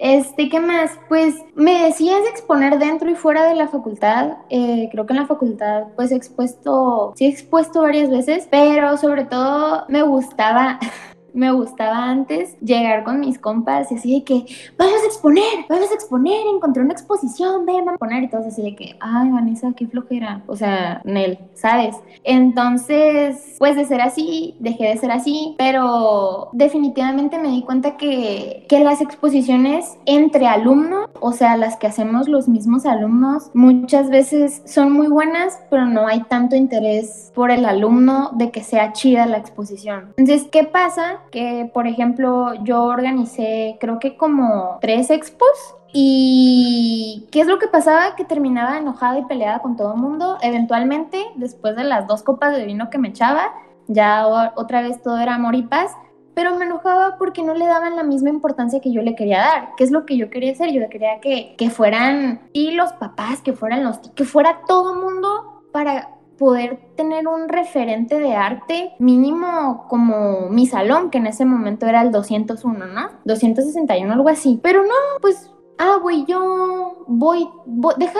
Este, 0.03 0.49
¿qué 0.49 0.59
más? 0.59 0.99
Pues 1.07 1.45
me 1.55 1.85
decías 1.85 2.19
exponer 2.29 2.77
dentro 2.77 3.09
y 3.09 3.15
fuera 3.15 3.45
de 3.45 3.55
la 3.55 3.69
facultad. 3.69 4.33
Eh, 4.49 4.89
creo 4.91 5.05
que 5.05 5.13
en 5.13 5.19
la 5.19 5.27
facultad 5.27 5.83
pues 5.95 6.11
he 6.11 6.15
expuesto, 6.15 7.13
sí 7.15 7.23
he 7.23 7.29
expuesto 7.29 7.83
varias 7.83 8.09
veces, 8.09 8.45
pero 8.51 8.97
sobre 8.97 9.23
todo 9.23 9.85
me 9.87 10.03
gustaba 10.03 10.77
me 11.33 11.51
gustaba 11.51 12.09
antes 12.09 12.57
llegar 12.59 13.03
con 13.03 13.19
mis 13.19 13.39
compas 13.39 13.91
y 13.91 13.95
así 13.95 14.13
de 14.13 14.23
que, 14.23 14.45
vamos 14.77 15.01
a 15.03 15.05
exponer, 15.05 15.65
vamos 15.69 15.91
a 15.91 15.93
exponer, 15.93 16.47
encontré 16.53 16.83
una 16.83 16.93
exposición, 16.93 17.65
ven, 17.65 17.89
a 17.89 17.97
poner 17.97 18.23
y 18.23 18.29
todos 18.29 18.45
así 18.45 18.61
de 18.61 18.75
que, 18.75 18.95
ay, 18.99 19.29
Vanessa, 19.29 19.73
qué 19.75 19.87
flojera. 19.87 20.43
O 20.47 20.55
sea, 20.55 21.01
Nel, 21.03 21.39
¿sabes? 21.53 21.95
Entonces, 22.23 23.55
pues 23.59 23.75
de 23.75 23.85
ser 23.85 24.01
así, 24.01 24.55
dejé 24.59 24.89
de 24.89 24.97
ser 24.97 25.11
así, 25.11 25.55
pero 25.57 26.49
definitivamente 26.53 27.39
me 27.39 27.49
di 27.49 27.63
cuenta 27.63 27.97
que, 27.97 28.65
que 28.69 28.79
las 28.79 29.01
exposiciones 29.01 29.97
entre 30.05 30.47
alumnos, 30.47 31.09
o 31.19 31.31
sea, 31.31 31.57
las 31.57 31.77
que 31.77 31.87
hacemos 31.87 32.27
los 32.27 32.47
mismos 32.47 32.85
alumnos, 32.85 33.49
muchas 33.53 34.09
veces 34.09 34.61
son 34.65 34.91
muy 34.91 35.07
buenas, 35.07 35.59
pero 35.69 35.85
no 35.85 36.07
hay 36.07 36.23
tanto 36.23 36.55
interés 36.55 37.31
por 37.33 37.51
el 37.51 37.65
alumno 37.65 38.31
de 38.33 38.51
que 38.51 38.63
sea 38.63 38.93
chida 38.93 39.25
la 39.25 39.37
exposición. 39.37 40.13
Entonces, 40.17 40.47
¿qué 40.51 40.63
pasa? 40.63 41.21
Que, 41.33 41.69
por 41.73 41.87
ejemplo, 41.87 42.53
yo 42.63 42.83
organicé 42.83 43.77
creo 43.81 43.99
que 43.99 44.15
como 44.15 44.77
tres 44.79 45.09
expos 45.09 45.75
¿Y 45.95 47.27
qué 47.31 47.41
es 47.41 47.47
lo 47.47 47.59
que 47.59 47.67
pasaba? 47.67 48.15
Que 48.15 48.25
terminaba 48.25 48.79
enojada 48.79 49.19
y 49.19 49.25
peleada 49.25 49.59
con 49.59 49.77
todo 49.77 49.93
el 49.93 50.01
mundo. 50.01 50.39
Eventualmente, 50.41 51.23
después 51.35 51.75
de 51.75 51.83
las 51.83 52.07
dos 52.07 52.23
copas 52.23 52.57
de 52.57 52.65
vino 52.65 52.89
que 52.89 52.97
me 52.97 53.09
echaba, 53.09 53.53
ya 53.87 54.25
otra 54.55 54.81
vez 54.81 55.03
todo 55.03 55.19
era 55.19 55.35
amor 55.35 55.53
y 55.53 55.61
paz. 55.61 55.91
Pero 56.33 56.55
me 56.55 56.65
enojaba 56.65 57.17
porque 57.19 57.43
no 57.43 57.53
le 57.53 57.67
daban 57.67 57.95
la 57.95 58.01
misma 58.01 58.31
importancia 58.31 58.79
que 58.79 58.91
yo 58.91 59.03
le 59.03 59.15
quería 59.15 59.37
dar. 59.37 59.69
¿Qué 59.77 59.83
es 59.83 59.91
lo 59.91 60.03
que 60.07 60.17
yo 60.17 60.31
quería 60.31 60.53
hacer? 60.53 60.71
Yo 60.71 60.81
quería 60.89 61.19
que, 61.21 61.53
que 61.59 61.69
fueran 61.69 62.41
y 62.53 62.71
los 62.71 62.91
papás, 62.93 63.41
que 63.41 63.53
fueran 63.53 63.83
los 63.83 63.99
que 63.99 64.25
fuera 64.25 64.61
todo 64.67 64.95
mundo 64.95 65.61
para 65.71 66.09
poder 66.37 66.79
tener 66.95 67.27
un 67.27 67.49
referente 67.49 68.19
de 68.19 68.35
arte 68.35 68.93
mínimo 68.99 69.85
como 69.87 70.49
mi 70.49 70.67
salón, 70.67 71.09
que 71.09 71.17
en 71.17 71.27
ese 71.27 71.45
momento 71.45 71.85
era 71.85 72.01
el 72.01 72.11
201, 72.11 72.85
¿no? 72.87 73.09
261, 73.25 74.13
algo 74.13 74.29
así. 74.29 74.59
Pero 74.61 74.83
no, 74.83 74.93
pues 75.21 75.51
ah, 75.77 75.97
güey, 76.01 76.25
yo 76.25 77.05
voy, 77.07 77.49
deja, 77.97 78.19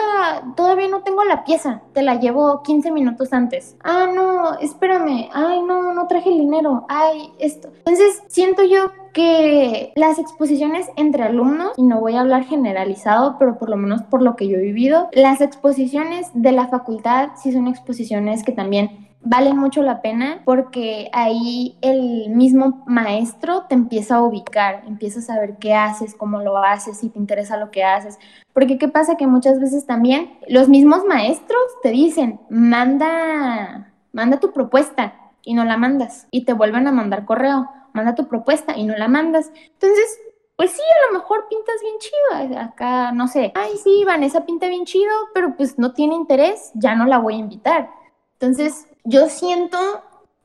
todavía 0.56 0.88
no 0.88 1.02
tengo 1.02 1.24
la 1.24 1.44
pieza, 1.44 1.82
te 1.92 2.02
la 2.02 2.16
llevo 2.16 2.62
15 2.62 2.90
minutos 2.90 3.32
antes. 3.32 3.76
Ah, 3.82 4.06
no, 4.12 4.58
espérame, 4.58 5.28
ay, 5.32 5.62
no, 5.62 5.92
no 5.92 6.06
traje 6.06 6.30
el 6.30 6.38
dinero, 6.38 6.86
ay, 6.88 7.32
esto. 7.38 7.68
Entonces, 7.78 8.22
siento 8.28 8.62
yo 8.64 8.90
que 9.12 9.92
las 9.94 10.18
exposiciones 10.18 10.88
entre 10.96 11.22
alumnos, 11.22 11.72
y 11.76 11.82
no 11.82 12.00
voy 12.00 12.16
a 12.16 12.20
hablar 12.20 12.44
generalizado, 12.44 13.36
pero 13.38 13.58
por 13.58 13.70
lo 13.70 13.76
menos 13.76 14.02
por 14.02 14.22
lo 14.22 14.34
que 14.36 14.48
yo 14.48 14.58
he 14.58 14.62
vivido, 14.62 15.08
las 15.12 15.40
exposiciones 15.40 16.28
de 16.34 16.52
la 16.52 16.68
facultad 16.68 17.30
sí 17.40 17.52
son 17.52 17.68
exposiciones 17.68 18.42
que 18.42 18.52
también 18.52 19.08
vale 19.24 19.54
mucho 19.54 19.82
la 19.82 20.02
pena 20.02 20.42
porque 20.44 21.10
ahí 21.12 21.76
el 21.80 22.30
mismo 22.30 22.84
maestro 22.86 23.64
te 23.68 23.74
empieza 23.74 24.16
a 24.16 24.22
ubicar, 24.22 24.84
empieza 24.86 25.18
a 25.18 25.22
saber 25.22 25.56
qué 25.58 25.74
haces, 25.74 26.14
cómo 26.14 26.40
lo 26.40 26.58
haces, 26.58 26.98
si 26.98 27.08
te 27.08 27.18
interesa 27.18 27.56
lo 27.56 27.70
que 27.70 27.84
haces. 27.84 28.18
Porque 28.52 28.78
qué 28.78 28.88
pasa 28.88 29.16
que 29.16 29.26
muchas 29.26 29.58
veces 29.58 29.86
también 29.86 30.38
los 30.48 30.68
mismos 30.68 31.04
maestros 31.04 31.62
te 31.82 31.90
dicen, 31.90 32.40
manda, 32.50 33.92
manda 34.12 34.38
tu 34.38 34.52
propuesta 34.52 35.14
y 35.42 35.54
no 35.54 35.64
la 35.64 35.76
mandas 35.76 36.28
y 36.30 36.44
te 36.44 36.52
vuelven 36.52 36.86
a 36.86 36.92
mandar 36.92 37.24
correo, 37.24 37.68
manda 37.92 38.14
tu 38.14 38.28
propuesta 38.28 38.76
y 38.76 38.84
no 38.84 38.96
la 38.96 39.08
mandas. 39.08 39.50
Entonces, 39.72 40.18
pues 40.56 40.70
sí, 40.70 40.80
a 40.82 41.12
lo 41.12 41.18
mejor 41.18 41.46
pintas 41.48 41.76
bien 41.82 41.96
chido. 41.98 42.60
Acá, 42.60 43.12
no 43.12 43.26
sé, 43.26 43.52
ay, 43.54 43.72
sí, 43.82 44.04
Vanessa 44.04 44.44
pinta 44.44 44.68
bien 44.68 44.84
chido, 44.84 45.12
pero 45.32 45.56
pues 45.56 45.78
no 45.78 45.92
tiene 45.92 46.14
interés, 46.14 46.70
ya 46.74 46.94
no 46.94 47.06
la 47.06 47.18
voy 47.18 47.34
a 47.34 47.38
invitar. 47.38 47.90
Entonces, 48.34 48.86
yo 49.04 49.28
siento 49.28 49.78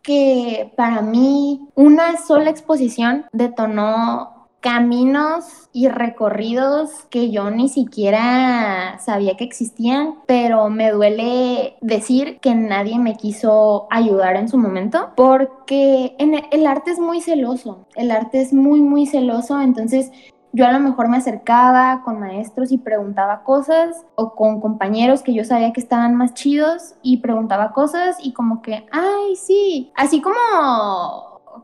que 0.02 0.72
para 0.76 1.02
mí 1.02 1.67
una 1.76 2.17
sola 2.17 2.50
exposición 2.50 3.26
detonó 3.32 4.39
caminos 4.62 5.69
y 5.72 5.88
recorridos 5.88 6.89
que 7.10 7.32
yo 7.32 7.50
ni 7.50 7.69
siquiera 7.69 9.00
sabía 9.00 9.38
que 9.38 9.45
existían, 9.45 10.15
pero 10.26 10.69
me 10.69 10.91
duele 10.91 11.78
decir 11.80 12.39
que 12.41 12.56
nadie 12.56 13.00
me 13.00 13.15
quiso 13.15 13.88
ayudar 13.89 14.36
en 14.36 14.50
su 14.50 14.58
momento 14.58 15.12
porque 15.15 16.15
en 16.19 16.43
el 16.52 16.67
arte 16.67 16.91
es 16.91 17.00
muy 17.00 17.22
celoso, 17.22 17.88
el 17.95 18.12
arte 18.12 18.41
es 18.41 18.52
muy 18.52 18.82
muy 18.82 19.06
celoso, 19.06 19.62
entonces 19.62 20.12
yo 20.51 20.65
a 20.65 20.71
lo 20.71 20.79
mejor 20.79 21.09
me 21.09 21.17
acercaba 21.17 22.01
con 22.03 22.19
maestros 22.19 22.71
y 22.71 22.77
preguntaba 22.77 23.43
cosas 23.43 24.05
o 24.15 24.35
con 24.35 24.62
compañeros 24.62 25.21
que 25.21 25.33
yo 25.33 25.43
sabía 25.43 25.73
que 25.73 25.79
estaban 25.79 26.15
más 26.15 26.33
chidos 26.33 26.95
y 27.01 27.17
preguntaba 27.17 27.71
cosas 27.71 28.17
y 28.21 28.33
como 28.33 28.62
que, 28.62 28.88
ay, 28.91 29.35
sí, 29.35 29.91
así 29.95 30.21
como 30.21 30.35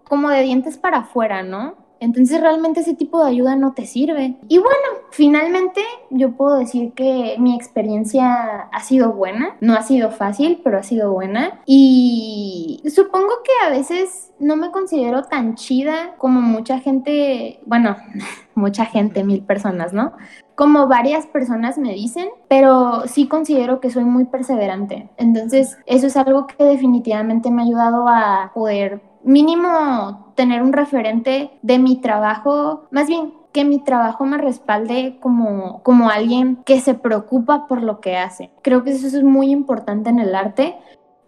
como 0.07 0.29
de 0.29 0.41
dientes 0.41 0.77
para 0.77 0.99
afuera, 0.99 1.43
¿no? 1.43 1.84
Entonces 1.99 2.41
realmente 2.41 2.81
ese 2.81 2.93
tipo 2.93 3.23
de 3.23 3.31
ayuda 3.31 3.55
no 3.55 3.73
te 3.73 3.85
sirve. 3.85 4.35
Y 4.47 4.57
bueno, 4.57 5.03
finalmente 5.11 5.81
yo 6.09 6.31
puedo 6.33 6.57
decir 6.57 6.93
que 6.93 7.35
mi 7.39 7.55
experiencia 7.55 8.69
ha 8.71 8.83
sido 8.83 9.13
buena. 9.13 9.55
No 9.61 9.73
ha 9.73 9.81
sido 9.81 10.11
fácil, 10.11 10.61
pero 10.63 10.77
ha 10.77 10.83
sido 10.83 11.11
buena. 11.11 11.61
Y 11.65 12.81
supongo 12.93 13.29
que 13.43 13.65
a 13.65 13.69
veces 13.69 14.31
no 14.39 14.55
me 14.55 14.71
considero 14.71 15.23
tan 15.23 15.55
chida 15.55 16.15
como 16.17 16.41
mucha 16.41 16.79
gente, 16.79 17.59
bueno, 17.65 17.95
mucha 18.55 18.85
gente, 18.85 19.23
mil 19.23 19.43
personas, 19.43 19.93
¿no? 19.93 20.13
Como 20.55 20.87
varias 20.87 21.25
personas 21.27 21.77
me 21.77 21.93
dicen, 21.93 22.29
pero 22.47 23.07
sí 23.07 23.27
considero 23.27 23.81
que 23.81 23.89
soy 23.89 24.05
muy 24.05 24.25
perseverante. 24.25 25.09
Entonces, 25.17 25.77
eso 25.85 26.07
es 26.07 26.15
algo 26.15 26.47
que 26.47 26.63
definitivamente 26.63 27.51
me 27.51 27.61
ha 27.61 27.65
ayudado 27.65 28.07
a 28.07 28.51
poder 28.53 29.01
mínimo 29.25 30.33
tener 30.35 30.61
un 30.61 30.71
referente 30.71 31.51
de 31.61 31.79
mi 31.79 31.97
trabajo, 31.97 32.85
más 32.91 33.07
bien 33.07 33.33
que 33.51 33.65
mi 33.65 33.79
trabajo 33.79 34.25
me 34.25 34.37
respalde 34.37 35.17
como, 35.21 35.81
como 35.83 36.09
alguien 36.09 36.57
que 36.65 36.79
se 36.81 36.93
preocupa 36.93 37.67
por 37.67 37.81
lo 37.81 38.01
que 38.01 38.17
hace. 38.17 38.51
Creo 38.61 38.83
que 38.83 38.91
eso 38.91 39.07
es 39.07 39.23
muy 39.23 39.49
importante 39.49 40.09
en 40.09 40.19
el 40.19 40.35
arte, 40.35 40.75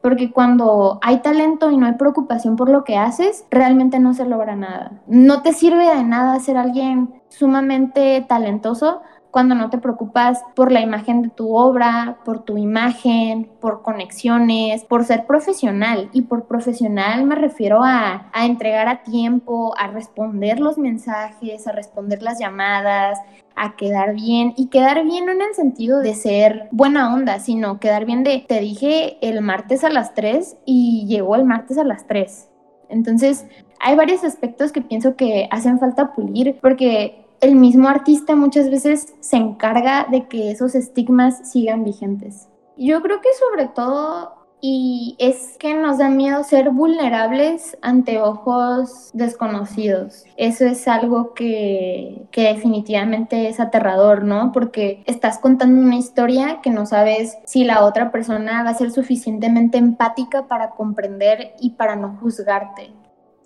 porque 0.02 0.32
cuando 0.32 1.00
hay 1.02 1.20
talento 1.20 1.72
y 1.72 1.78
no 1.78 1.86
hay 1.86 1.94
preocupación 1.94 2.56
por 2.56 2.70
lo 2.70 2.84
que 2.84 2.98
haces, 2.98 3.46
realmente 3.50 4.00
no 4.00 4.14
se 4.14 4.26
logra 4.26 4.56
nada. 4.56 5.02
No 5.08 5.42
te 5.42 5.54
sirve 5.54 5.94
de 5.94 6.04
nada 6.04 6.40
ser 6.40 6.58
alguien 6.58 7.22
sumamente 7.30 8.26
talentoso 8.28 9.02
cuando 9.38 9.54
no 9.54 9.70
te 9.70 9.78
preocupas 9.78 10.42
por 10.56 10.72
la 10.72 10.82
imagen 10.82 11.22
de 11.22 11.30
tu 11.30 11.56
obra, 11.56 12.18
por 12.26 12.44
tu 12.44 12.58
imagen, 12.58 13.48
por 13.62 13.84
conexiones, 13.84 14.84
por 14.84 15.06
ser 15.06 15.28
profesional. 15.28 16.10
Y 16.12 16.24
por 16.24 16.48
profesional 16.48 17.24
me 17.24 17.36
refiero 17.36 17.84
a, 17.84 18.32
a 18.34 18.46
entregar 18.48 18.88
a 18.88 19.04
tiempo, 19.04 19.76
a 19.78 19.90
responder 19.90 20.60
los 20.60 20.80
mensajes, 20.80 21.68
a 21.68 21.72
responder 21.72 22.24
las 22.24 22.40
llamadas, 22.40 23.20
a 23.56 23.76
quedar 23.76 24.16
bien 24.16 24.56
y 24.58 24.70
quedar 24.70 25.04
bien 25.04 25.28
no 25.28 25.34
en 25.34 25.44
el 25.44 25.54
sentido 25.54 26.00
de 26.00 26.16
ser 26.16 26.68
buena 26.72 27.14
onda, 27.14 27.38
sino 27.38 27.80
quedar 27.80 28.06
bien 28.06 28.24
de 28.24 28.44
te 28.48 28.60
dije 28.60 29.20
el 29.22 29.44
martes 29.44 29.84
a 29.84 29.92
las 29.92 30.16
3 30.16 30.58
y 30.66 31.06
llegó 31.08 31.36
el 31.36 31.46
martes 31.46 31.78
a 31.78 31.84
las 31.84 32.08
3. 32.08 32.50
Entonces, 32.90 33.46
hay 33.80 33.96
varios 33.96 34.24
aspectos 34.24 34.72
que 34.72 34.82
pienso 34.82 35.16
que 35.16 35.48
hacen 35.52 35.78
falta 35.78 36.16
pulir 36.16 36.58
porque 36.60 37.27
el 37.42 37.56
mismo 37.56 37.88
artista 37.88 38.36
muchas 38.36 38.70
veces 38.70 39.14
se 39.20 39.38
encarga 39.38 40.08
de 40.10 40.28
que 40.28 40.52
esos 40.52 40.76
estigmas 40.76 41.52
sigan 41.52 41.84
vigentes. 41.84 42.50
Yo 42.78 43.02
creo 43.02 43.22
que 43.22 43.30
sobre 43.40 43.68
todo 43.68 44.38
y 44.60 45.16
es 45.20 45.56
que 45.60 45.76
nos 45.76 46.00
da 46.00 46.10
miedo 46.10 46.44
ser 46.44 46.72
vulnerables 46.72 47.78
ante 47.82 48.20
ojos 48.20 49.12
desconocidos. 49.14 50.24
Eso 50.36 50.66
es 50.66 50.88
algo 50.88 51.36
que, 51.36 52.26
que, 52.32 52.54
definitivamente 52.54 53.50
es 53.50 53.60
aterrador, 53.60 54.24
¿no? 54.24 54.52
Porque 54.52 55.04
estás 55.06 55.38
contando 55.38 55.80
una 55.80 55.98
historia 55.98 56.60
que 56.62 56.72
no 56.72 56.88
sabes 56.88 57.38
si 57.46 57.66
la 57.66 57.86
otra 57.86 58.12
persona 58.12 58.64
va 58.64 58.72
a 58.72 58.74
ser 58.74 58.90
suficientemente 58.92 59.78
empática 59.78 60.48
para 60.48 60.72
comprender 60.72 61.54
y 61.60 61.72
para 61.72 61.96
no 61.96 62.18
juzgarte. 62.20 62.90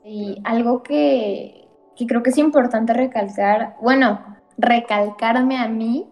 Y 0.05 0.41
algo 0.45 0.81
que, 0.81 1.67
que 2.01 2.07
creo 2.07 2.23
que 2.23 2.31
es 2.31 2.37
importante 2.37 2.93
recalcar, 2.93 3.75
bueno, 3.79 4.19
recalcarme 4.57 5.57
a 5.57 5.67
mí, 5.67 6.09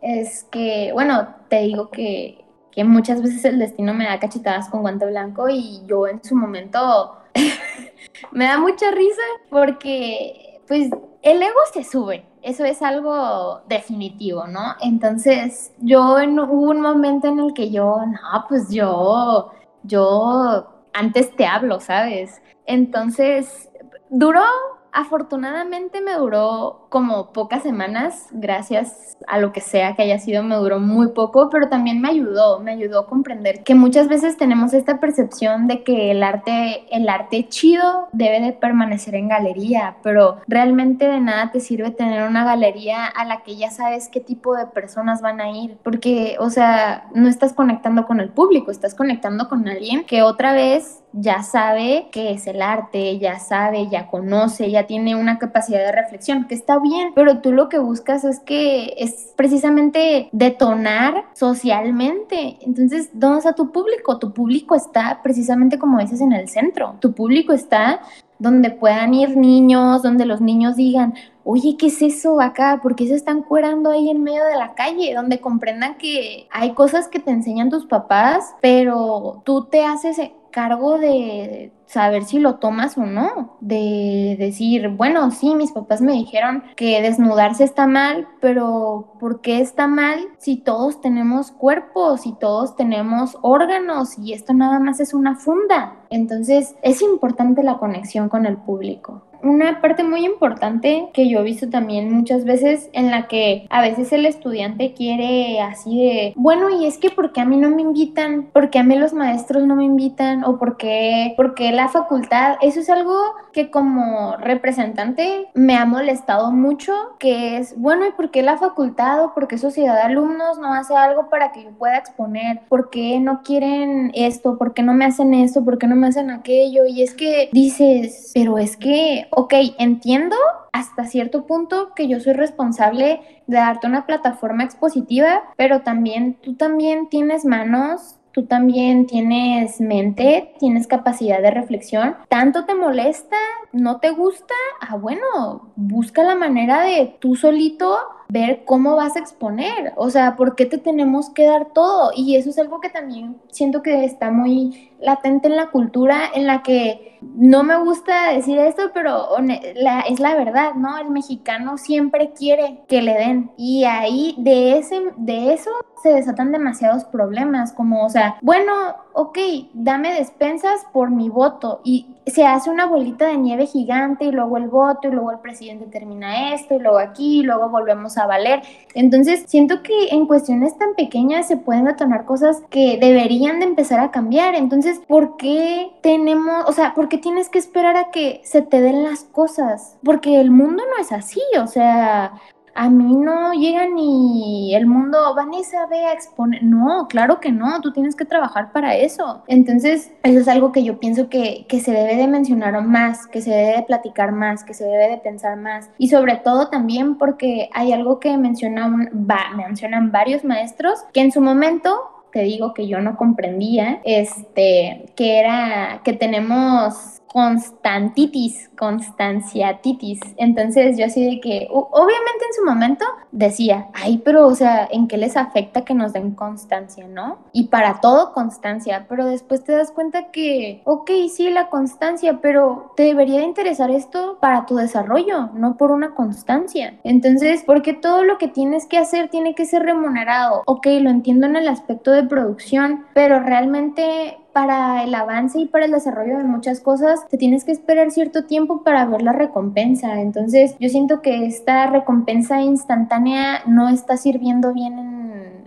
es 0.00 0.44
que, 0.44 0.90
bueno, 0.94 1.34
te 1.48 1.60
digo 1.60 1.90
que, 1.90 2.44
que 2.72 2.84
muchas 2.84 3.22
veces 3.22 3.44
el 3.44 3.58
destino 3.58 3.92
me 3.92 4.06
da 4.06 4.18
cachetadas 4.18 4.68
con 4.68 4.80
guante 4.80 5.06
blanco 5.06 5.48
y 5.48 5.82
yo 5.86 6.06
en 6.06 6.22
su 6.24 6.34
momento 6.34 7.16
me 8.32 8.44
da 8.44 8.58
mucha 8.58 8.90
risa 8.90 9.22
porque, 9.50 10.60
pues, 10.66 10.90
el 11.22 11.42
ego 11.42 11.60
se 11.72 11.84
sube, 11.84 12.24
eso 12.42 12.64
es 12.64 12.80
algo 12.80 13.60
definitivo, 13.68 14.46
¿no? 14.46 14.76
Entonces, 14.80 15.72
yo 15.78 16.18
en, 16.18 16.38
un 16.38 16.80
momento 16.80 17.28
en 17.28 17.40
el 17.40 17.52
que 17.52 17.70
yo, 17.70 17.98
no, 18.06 18.44
pues 18.48 18.70
yo, 18.70 19.50
yo 19.82 20.84
antes 20.94 21.34
te 21.36 21.46
hablo, 21.46 21.80
¿sabes? 21.80 22.40
Entonces, 22.64 23.68
duró 24.10 24.44
Afortunadamente 24.92 26.00
me 26.00 26.14
duró 26.14 26.87
como 26.88 27.32
pocas 27.32 27.62
semanas, 27.62 28.26
gracias 28.30 29.16
a 29.26 29.38
lo 29.38 29.52
que 29.52 29.60
sea 29.60 29.94
que 29.94 30.02
haya 30.02 30.18
sido, 30.18 30.42
me 30.42 30.56
duró 30.56 30.80
muy 30.80 31.08
poco, 31.08 31.50
pero 31.50 31.68
también 31.68 32.00
me 32.00 32.08
ayudó, 32.08 32.60
me 32.60 32.72
ayudó 32.72 33.00
a 33.00 33.06
comprender 33.06 33.62
que 33.64 33.74
muchas 33.74 34.08
veces 34.08 34.36
tenemos 34.36 34.72
esta 34.72 35.00
percepción 35.00 35.66
de 35.66 35.82
que 35.82 36.10
el 36.10 36.22
arte, 36.22 36.86
el 36.90 37.08
arte 37.08 37.48
chido 37.48 38.08
debe 38.12 38.40
de 38.40 38.52
permanecer 38.52 39.14
en 39.14 39.28
galería, 39.28 39.96
pero 40.02 40.38
realmente 40.46 41.08
de 41.08 41.20
nada 41.20 41.50
te 41.50 41.60
sirve 41.60 41.90
tener 41.90 42.26
una 42.26 42.44
galería 42.44 43.06
a 43.06 43.24
la 43.24 43.42
que 43.42 43.56
ya 43.56 43.70
sabes 43.70 44.08
qué 44.08 44.20
tipo 44.20 44.56
de 44.56 44.66
personas 44.66 45.20
van 45.20 45.40
a 45.40 45.50
ir, 45.50 45.78
porque, 45.82 46.36
o 46.40 46.50
sea, 46.50 47.08
no 47.14 47.28
estás 47.28 47.52
conectando 47.52 48.06
con 48.06 48.20
el 48.20 48.30
público, 48.30 48.70
estás 48.70 48.94
conectando 48.94 49.48
con 49.48 49.68
alguien 49.68 50.04
que 50.04 50.22
otra 50.22 50.52
vez 50.52 51.02
ya 51.12 51.42
sabe 51.42 52.08
qué 52.12 52.32
es 52.32 52.46
el 52.46 52.62
arte, 52.62 53.18
ya 53.18 53.38
sabe, 53.38 53.88
ya 53.88 54.06
conoce, 54.06 54.70
ya 54.70 54.86
tiene 54.86 55.16
una 55.16 55.38
capacidad 55.38 55.80
de 55.80 55.92
reflexión, 55.92 56.46
que 56.46 56.54
está 56.54 56.77
bien, 56.80 57.12
pero 57.14 57.40
tú 57.40 57.52
lo 57.52 57.68
que 57.68 57.78
buscas 57.78 58.24
es 58.24 58.40
que 58.40 58.94
es 58.98 59.32
precisamente 59.36 60.28
detonar 60.32 61.24
socialmente. 61.34 62.58
Entonces, 62.60 63.10
¿dónde 63.12 63.38
está 63.38 63.54
tu 63.54 63.72
público? 63.72 64.18
Tu 64.18 64.32
público 64.32 64.74
está 64.74 65.20
precisamente 65.22 65.78
como 65.78 65.98
dices 65.98 66.20
en 66.20 66.32
el 66.32 66.48
centro. 66.48 66.96
Tu 67.00 67.12
público 67.12 67.52
está 67.52 68.00
donde 68.38 68.70
puedan 68.70 69.14
ir 69.14 69.36
niños, 69.36 70.02
donde 70.02 70.24
los 70.24 70.40
niños 70.40 70.76
digan, 70.76 71.14
oye, 71.44 71.76
¿qué 71.78 71.86
es 71.86 72.02
eso 72.02 72.40
acá? 72.40 72.80
¿Por 72.82 72.94
qué 72.94 73.06
se 73.06 73.14
están 73.14 73.42
curando 73.42 73.90
ahí 73.90 74.10
en 74.10 74.22
medio 74.22 74.44
de 74.44 74.56
la 74.56 74.74
calle? 74.74 75.14
Donde 75.14 75.40
comprendan 75.40 75.96
que 75.96 76.46
hay 76.50 76.72
cosas 76.74 77.08
que 77.08 77.20
te 77.20 77.30
enseñan 77.30 77.70
tus 77.70 77.86
papás, 77.86 78.54
pero 78.60 79.42
tú 79.44 79.64
te 79.64 79.84
haces 79.84 80.20
cargo 80.50 80.98
de 80.98 81.72
saber 81.88 82.24
si 82.24 82.38
lo 82.38 82.56
tomas 82.56 82.96
o 82.98 83.06
no, 83.06 83.56
de 83.60 84.36
decir, 84.38 84.88
bueno, 84.90 85.30
sí, 85.30 85.54
mis 85.54 85.72
papás 85.72 86.00
me 86.00 86.12
dijeron 86.12 86.62
que 86.76 87.00
desnudarse 87.00 87.64
está 87.64 87.86
mal, 87.86 88.28
pero 88.40 89.14
¿por 89.18 89.40
qué 89.40 89.60
está 89.60 89.88
mal 89.88 90.20
si 90.36 90.56
todos 90.56 91.00
tenemos 91.00 91.50
cuerpos, 91.50 92.22
si 92.22 92.32
todos 92.34 92.76
tenemos 92.76 93.38
órganos 93.42 94.18
y 94.18 94.34
esto 94.34 94.52
nada 94.52 94.78
más 94.78 95.00
es 95.00 95.14
una 95.14 95.36
funda? 95.36 95.96
Entonces 96.10 96.76
es 96.82 97.02
importante 97.02 97.62
la 97.62 97.78
conexión 97.78 98.28
con 98.28 98.44
el 98.46 98.58
público 98.58 99.24
una 99.42 99.80
parte 99.80 100.04
muy 100.04 100.24
importante 100.24 101.08
que 101.12 101.28
yo 101.28 101.40
he 101.40 101.44
visto 101.44 101.68
también 101.68 102.12
muchas 102.12 102.44
veces 102.44 102.90
en 102.92 103.10
la 103.10 103.28
que 103.28 103.66
a 103.70 103.80
veces 103.80 104.12
el 104.12 104.26
estudiante 104.26 104.94
quiere 104.94 105.60
así 105.60 105.98
de, 105.98 106.32
bueno, 106.36 106.68
y 106.70 106.86
es 106.86 106.98
que 106.98 107.10
¿por 107.10 107.32
qué 107.32 107.40
a 107.40 107.44
mí 107.44 107.56
no 107.56 107.70
me 107.70 107.82
invitan? 107.82 108.50
¿Por 108.52 108.70
qué 108.70 108.80
a 108.80 108.84
mí 108.84 108.96
los 108.96 109.12
maestros 109.12 109.64
no 109.66 109.76
me 109.76 109.84
invitan? 109.84 110.44
¿O 110.44 110.58
por 110.58 110.76
qué, 110.76 111.34
por 111.36 111.54
qué 111.54 111.72
la 111.78 111.88
facultad? 111.88 112.56
Eso 112.60 112.80
es 112.80 112.90
algo 112.90 113.16
que 113.52 113.70
como 113.70 114.36
representante 114.36 115.46
me 115.54 115.76
ha 115.76 115.84
molestado 115.84 116.50
mucho, 116.50 116.92
que 117.20 117.56
es, 117.56 117.78
bueno, 117.78 118.04
¿y 118.04 118.10
por 118.10 118.32
qué 118.32 118.42
la 118.42 118.58
facultad 118.58 119.22
o 119.22 119.32
por 119.32 119.46
qué 119.46 119.58
sociedad 119.58 119.94
de 119.94 120.02
alumnos 120.02 120.58
no 120.58 120.74
hace 120.74 120.96
algo 120.96 121.30
para 121.30 121.52
que 121.52 121.62
yo 121.62 121.70
pueda 121.70 121.96
exponer? 121.96 122.62
¿Por 122.68 122.90
qué 122.90 123.20
no 123.20 123.42
quieren 123.44 124.10
esto? 124.14 124.58
¿Por 124.58 124.74
qué 124.74 124.82
no 124.82 124.92
me 124.92 125.04
hacen 125.04 125.34
esto? 125.34 125.64
¿Por 125.64 125.78
qué 125.78 125.86
no 125.86 125.94
me 125.94 126.08
hacen 126.08 126.30
aquello? 126.30 126.84
Y 126.84 127.02
es 127.02 127.14
que 127.14 127.48
dices, 127.52 128.32
pero 128.34 128.58
es 128.58 128.76
que 128.76 129.28
ok, 129.30 129.54
entiendo 129.78 130.36
hasta 130.72 131.04
cierto 131.04 131.46
punto 131.46 131.94
que 131.94 132.08
yo 132.08 132.18
soy 132.18 132.32
responsable 132.32 133.20
de 133.46 133.56
darte 133.56 133.86
una 133.86 134.04
plataforma 134.04 134.64
expositiva, 134.64 135.44
pero 135.56 135.82
también 135.82 136.34
tú 136.42 136.54
también 136.54 137.08
tienes 137.08 137.44
manos 137.44 138.18
tú 138.38 138.46
también 138.46 139.06
tienes 139.06 139.80
mente, 139.80 140.54
tienes 140.60 140.86
capacidad 140.86 141.42
de 141.42 141.50
reflexión. 141.50 142.14
¿Tanto 142.28 142.66
te 142.66 142.74
molesta? 142.76 143.36
¿No 143.72 143.98
te 143.98 144.10
gusta? 144.10 144.54
Ah, 144.80 144.94
bueno, 144.94 145.72
busca 145.74 146.22
la 146.22 146.36
manera 146.36 146.82
de 146.82 147.16
tú 147.18 147.34
solito 147.34 147.98
ver 148.28 148.62
cómo 148.64 148.94
vas 148.94 149.16
a 149.16 149.18
exponer. 149.18 149.92
O 149.96 150.08
sea, 150.10 150.36
¿por 150.36 150.54
qué 150.54 150.66
te 150.66 150.78
tenemos 150.78 151.30
que 151.30 151.46
dar 151.46 151.72
todo? 151.72 152.12
Y 152.14 152.36
eso 152.36 152.50
es 152.50 152.58
algo 152.60 152.80
que 152.80 152.90
también 152.90 153.40
siento 153.50 153.82
que 153.82 154.04
está 154.04 154.30
muy 154.30 154.92
latente 155.00 155.48
en 155.48 155.56
la 155.56 155.70
cultura 155.70 156.20
en 156.34 156.46
la 156.46 156.62
que 156.62 157.18
no 157.20 157.64
me 157.64 157.76
gusta 157.78 158.32
decir 158.32 158.58
esto, 158.58 158.90
pero 158.94 159.36
es 159.38 160.20
la 160.20 160.34
verdad, 160.34 160.74
¿no? 160.74 160.98
El 160.98 161.10
mexicano 161.10 161.76
siempre 161.78 162.32
quiere 162.32 162.82
que 162.88 163.02
le 163.02 163.14
den 163.14 163.50
y 163.56 163.84
ahí 163.84 164.34
de 164.38 164.78
ese 164.78 165.00
de 165.16 165.52
eso 165.52 165.70
se 166.02 166.10
desatan 166.10 166.52
demasiados 166.52 167.04
problemas, 167.04 167.72
como, 167.72 168.04
o 168.04 168.08
sea, 168.08 168.38
bueno, 168.40 168.72
ok, 169.14 169.36
dame 169.72 170.14
despensas 170.14 170.86
por 170.92 171.10
mi 171.10 171.28
voto 171.28 171.80
y 171.82 172.06
se 172.26 172.46
hace 172.46 172.70
una 172.70 172.86
bolita 172.86 173.26
de 173.26 173.36
nieve 173.36 173.66
gigante 173.66 174.26
y 174.26 174.30
luego 174.30 174.58
el 174.58 174.68
voto 174.68 175.08
y 175.08 175.10
luego 175.10 175.32
el 175.32 175.40
presidente 175.40 175.86
termina 175.86 176.54
esto 176.54 176.76
y 176.76 176.78
luego 176.78 176.98
aquí 176.98 177.40
y 177.40 177.42
luego 177.42 177.68
volvemos 177.68 178.16
a 178.16 178.26
valer. 178.26 178.62
Entonces, 178.94 179.44
siento 179.48 179.82
que 179.82 180.10
en 180.10 180.26
cuestiones 180.26 180.78
tan 180.78 180.94
pequeñas 180.94 181.48
se 181.48 181.56
pueden 181.56 181.86
detonar 181.86 182.26
cosas 182.26 182.62
que 182.70 182.98
deberían 183.00 183.58
de 183.58 183.66
empezar 183.66 183.98
a 183.98 184.12
cambiar. 184.12 184.54
Entonces, 184.54 184.87
¿por 185.06 185.36
qué 185.36 185.90
tenemos, 186.02 186.64
o 186.66 186.72
sea, 186.72 186.94
por 186.94 187.08
qué 187.08 187.18
tienes 187.18 187.48
que 187.48 187.58
esperar 187.58 187.96
a 187.96 188.10
que 188.10 188.40
se 188.44 188.62
te 188.62 188.80
den 188.80 189.02
las 189.04 189.24
cosas? 189.24 189.96
Porque 190.04 190.40
el 190.40 190.50
mundo 190.50 190.82
no 190.90 191.02
es 191.02 191.12
así, 191.12 191.42
o 191.60 191.66
sea, 191.66 192.32
a 192.78 192.90
mí 192.90 193.16
no 193.16 193.54
llega 193.54 193.88
ni 193.88 194.72
el 194.72 194.86
mundo, 194.86 195.34
Vanessa, 195.34 195.86
ve 195.86 196.06
a 196.06 196.12
exponer. 196.12 196.62
No, 196.62 197.08
claro 197.08 197.40
que 197.40 197.50
no, 197.50 197.80
tú 197.80 197.92
tienes 197.92 198.14
que 198.14 198.24
trabajar 198.24 198.70
para 198.70 198.94
eso. 198.94 199.42
Entonces, 199.48 200.12
eso 200.22 200.38
es 200.38 200.46
algo 200.46 200.70
que 200.70 200.84
yo 200.84 201.00
pienso 201.00 201.28
que, 201.28 201.66
que 201.68 201.80
se 201.80 201.90
debe 201.90 202.14
de 202.14 202.28
mencionar 202.28 202.80
más, 202.84 203.26
que 203.26 203.40
se 203.40 203.50
debe 203.50 203.78
de 203.78 203.82
platicar 203.82 204.30
más, 204.30 204.62
que 204.62 204.74
se 204.74 204.84
debe 204.84 205.08
de 205.08 205.18
pensar 205.18 205.56
más. 205.56 205.90
Y 205.98 206.08
sobre 206.08 206.36
todo 206.36 206.68
también 206.68 207.18
porque 207.18 207.68
hay 207.74 207.92
algo 207.92 208.20
que 208.20 208.36
mencionan, 208.38 209.10
va, 209.28 209.56
mencionan 209.56 210.12
varios 210.12 210.44
maestros 210.44 211.00
que 211.12 211.22
en 211.22 211.32
su 211.32 211.40
momento 211.40 212.17
te 212.32 212.42
digo 212.42 212.74
que 212.74 212.86
yo 212.88 213.00
no 213.00 213.16
comprendía, 213.16 214.00
este, 214.04 215.06
que 215.16 215.38
era 215.38 216.02
que 216.04 216.12
tenemos 216.12 217.20
constantitis, 217.32 218.70
constanciatitis. 218.78 220.20
Entonces 220.36 220.96
yo 220.98 221.06
así 221.06 221.24
de 221.24 221.40
que, 221.40 221.68
obviamente 221.70 222.44
en 222.46 222.54
su 222.54 222.64
momento 222.64 223.04
decía, 223.32 223.88
ay, 223.94 224.22
pero 224.24 224.46
o 224.46 224.54
sea, 224.54 224.88
¿en 224.90 225.08
qué 225.08 225.16
les 225.16 225.36
afecta 225.36 225.84
que 225.84 225.94
nos 225.94 226.12
den 226.12 226.32
constancia, 226.32 227.06
no? 227.06 227.38
Y 227.52 227.68
para 227.68 228.00
todo 228.00 228.32
constancia, 228.32 229.06
pero 229.08 229.26
después 229.26 229.62
te 229.64 229.72
das 229.72 229.90
cuenta 229.90 230.30
que, 230.30 230.82
ok, 230.84 231.10
sí, 231.30 231.50
la 231.50 231.68
constancia, 231.68 232.40
pero 232.40 232.92
te 232.96 233.04
debería 233.04 233.40
de 233.40 233.46
interesar 233.46 233.90
esto 233.90 234.38
para 234.40 234.66
tu 234.66 234.76
desarrollo, 234.76 235.50
no 235.54 235.76
por 235.76 235.90
una 235.90 236.14
constancia. 236.14 236.98
Entonces, 237.04 237.62
porque 237.66 237.92
todo 237.92 238.24
lo 238.24 238.38
que 238.38 238.48
tienes 238.48 238.86
que 238.86 238.98
hacer 238.98 239.28
tiene 239.28 239.54
que 239.54 239.66
ser 239.66 239.82
remunerado. 239.82 240.62
Ok, 240.66 240.86
lo 241.00 241.10
entiendo 241.10 241.46
en 241.46 241.56
el 241.56 241.68
aspecto 241.68 242.12
de 242.12 242.24
producción, 242.24 243.06
pero 243.14 243.40
realmente 243.40 244.38
para 244.58 245.04
el 245.04 245.14
avance 245.14 245.60
y 245.60 245.66
para 245.66 245.84
el 245.84 245.92
desarrollo 245.92 246.36
de 246.36 246.42
muchas 246.42 246.80
cosas, 246.80 247.28
te 247.28 247.38
tienes 247.38 247.62
que 247.62 247.70
esperar 247.70 248.10
cierto 248.10 248.42
tiempo 248.42 248.82
para 248.82 249.06
ver 249.06 249.22
la 249.22 249.30
recompensa. 249.30 250.20
Entonces, 250.20 250.74
yo 250.80 250.88
siento 250.88 251.22
que 251.22 251.46
esta 251.46 251.86
recompensa 251.86 252.60
instantánea 252.60 253.62
no 253.66 253.88
está 253.88 254.16
sirviendo 254.16 254.72
bien 254.72 254.98
en, 254.98 255.18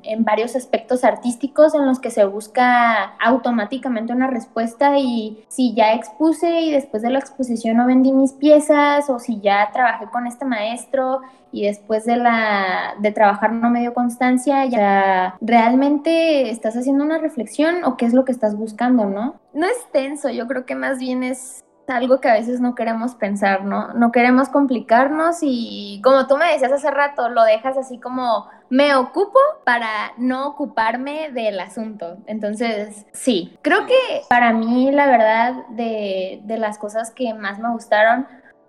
en 0.03 0.25
varios 0.25 0.57
aspectos 0.57 1.05
artísticos 1.05 1.73
en 1.73 1.85
los 1.85 2.01
que 2.01 2.11
se 2.11 2.25
busca 2.25 3.13
automáticamente 3.23 4.11
una 4.11 4.27
respuesta 4.27 4.99
y 4.99 5.41
si 5.47 5.73
ya 5.73 5.93
expuse 5.93 6.61
y 6.61 6.71
después 6.71 7.01
de 7.01 7.11
la 7.11 7.19
exposición 7.19 7.77
no 7.77 7.87
vendí 7.87 8.11
mis 8.11 8.33
piezas 8.33 9.09
o 9.09 9.19
si 9.19 9.39
ya 9.39 9.69
trabajé 9.71 10.07
con 10.07 10.27
este 10.27 10.43
maestro 10.43 11.21
y 11.51 11.65
después 11.65 12.05
de 12.05 12.15
la 12.15 12.95
de 12.99 13.11
trabajar 13.11 13.51
no 13.51 13.69
me 13.69 13.81
dio 13.81 13.93
constancia, 13.93 14.65
ya 14.65 15.35
realmente 15.41 16.49
estás 16.49 16.75
haciendo 16.77 17.03
una 17.03 17.17
reflexión 17.17 17.83
o 17.83 17.97
qué 17.97 18.05
es 18.05 18.13
lo 18.13 18.23
que 18.23 18.31
estás 18.31 18.55
buscando, 18.55 18.80
¿no? 18.89 19.39
No 19.53 19.65
es 19.65 19.91
tenso, 19.91 20.29
yo 20.29 20.47
creo 20.47 20.65
que 20.65 20.75
más 20.75 20.99
bien 20.99 21.23
es 21.23 21.63
algo 21.87 22.21
que 22.21 22.29
a 22.29 22.33
veces 22.33 22.61
no 22.61 22.73
queremos 22.73 23.15
pensar, 23.15 23.65
¿no? 23.65 23.93
No 23.93 24.11
queremos 24.11 24.49
complicarnos 24.49 25.39
y 25.41 26.01
como 26.03 26.27
tú 26.27 26.37
me 26.37 26.51
decías 26.51 26.71
hace 26.71 26.89
rato, 26.89 27.29
lo 27.29 27.43
dejas 27.43 27.77
así 27.77 27.99
como 27.99 28.47
me 28.69 28.95
ocupo 28.95 29.39
para 29.65 30.13
no 30.17 30.47
ocuparme 30.47 31.31
del 31.31 31.59
asunto. 31.59 32.17
Entonces, 32.27 33.05
sí, 33.11 33.57
creo 33.61 33.85
que 33.85 34.21
para 34.29 34.53
mí 34.53 34.91
la 34.91 35.07
verdad 35.07 35.67
de, 35.69 36.41
de 36.45 36.57
las 36.57 36.77
cosas 36.77 37.11
que 37.11 37.33
más 37.33 37.59
me 37.59 37.71
gustaron 37.71 38.27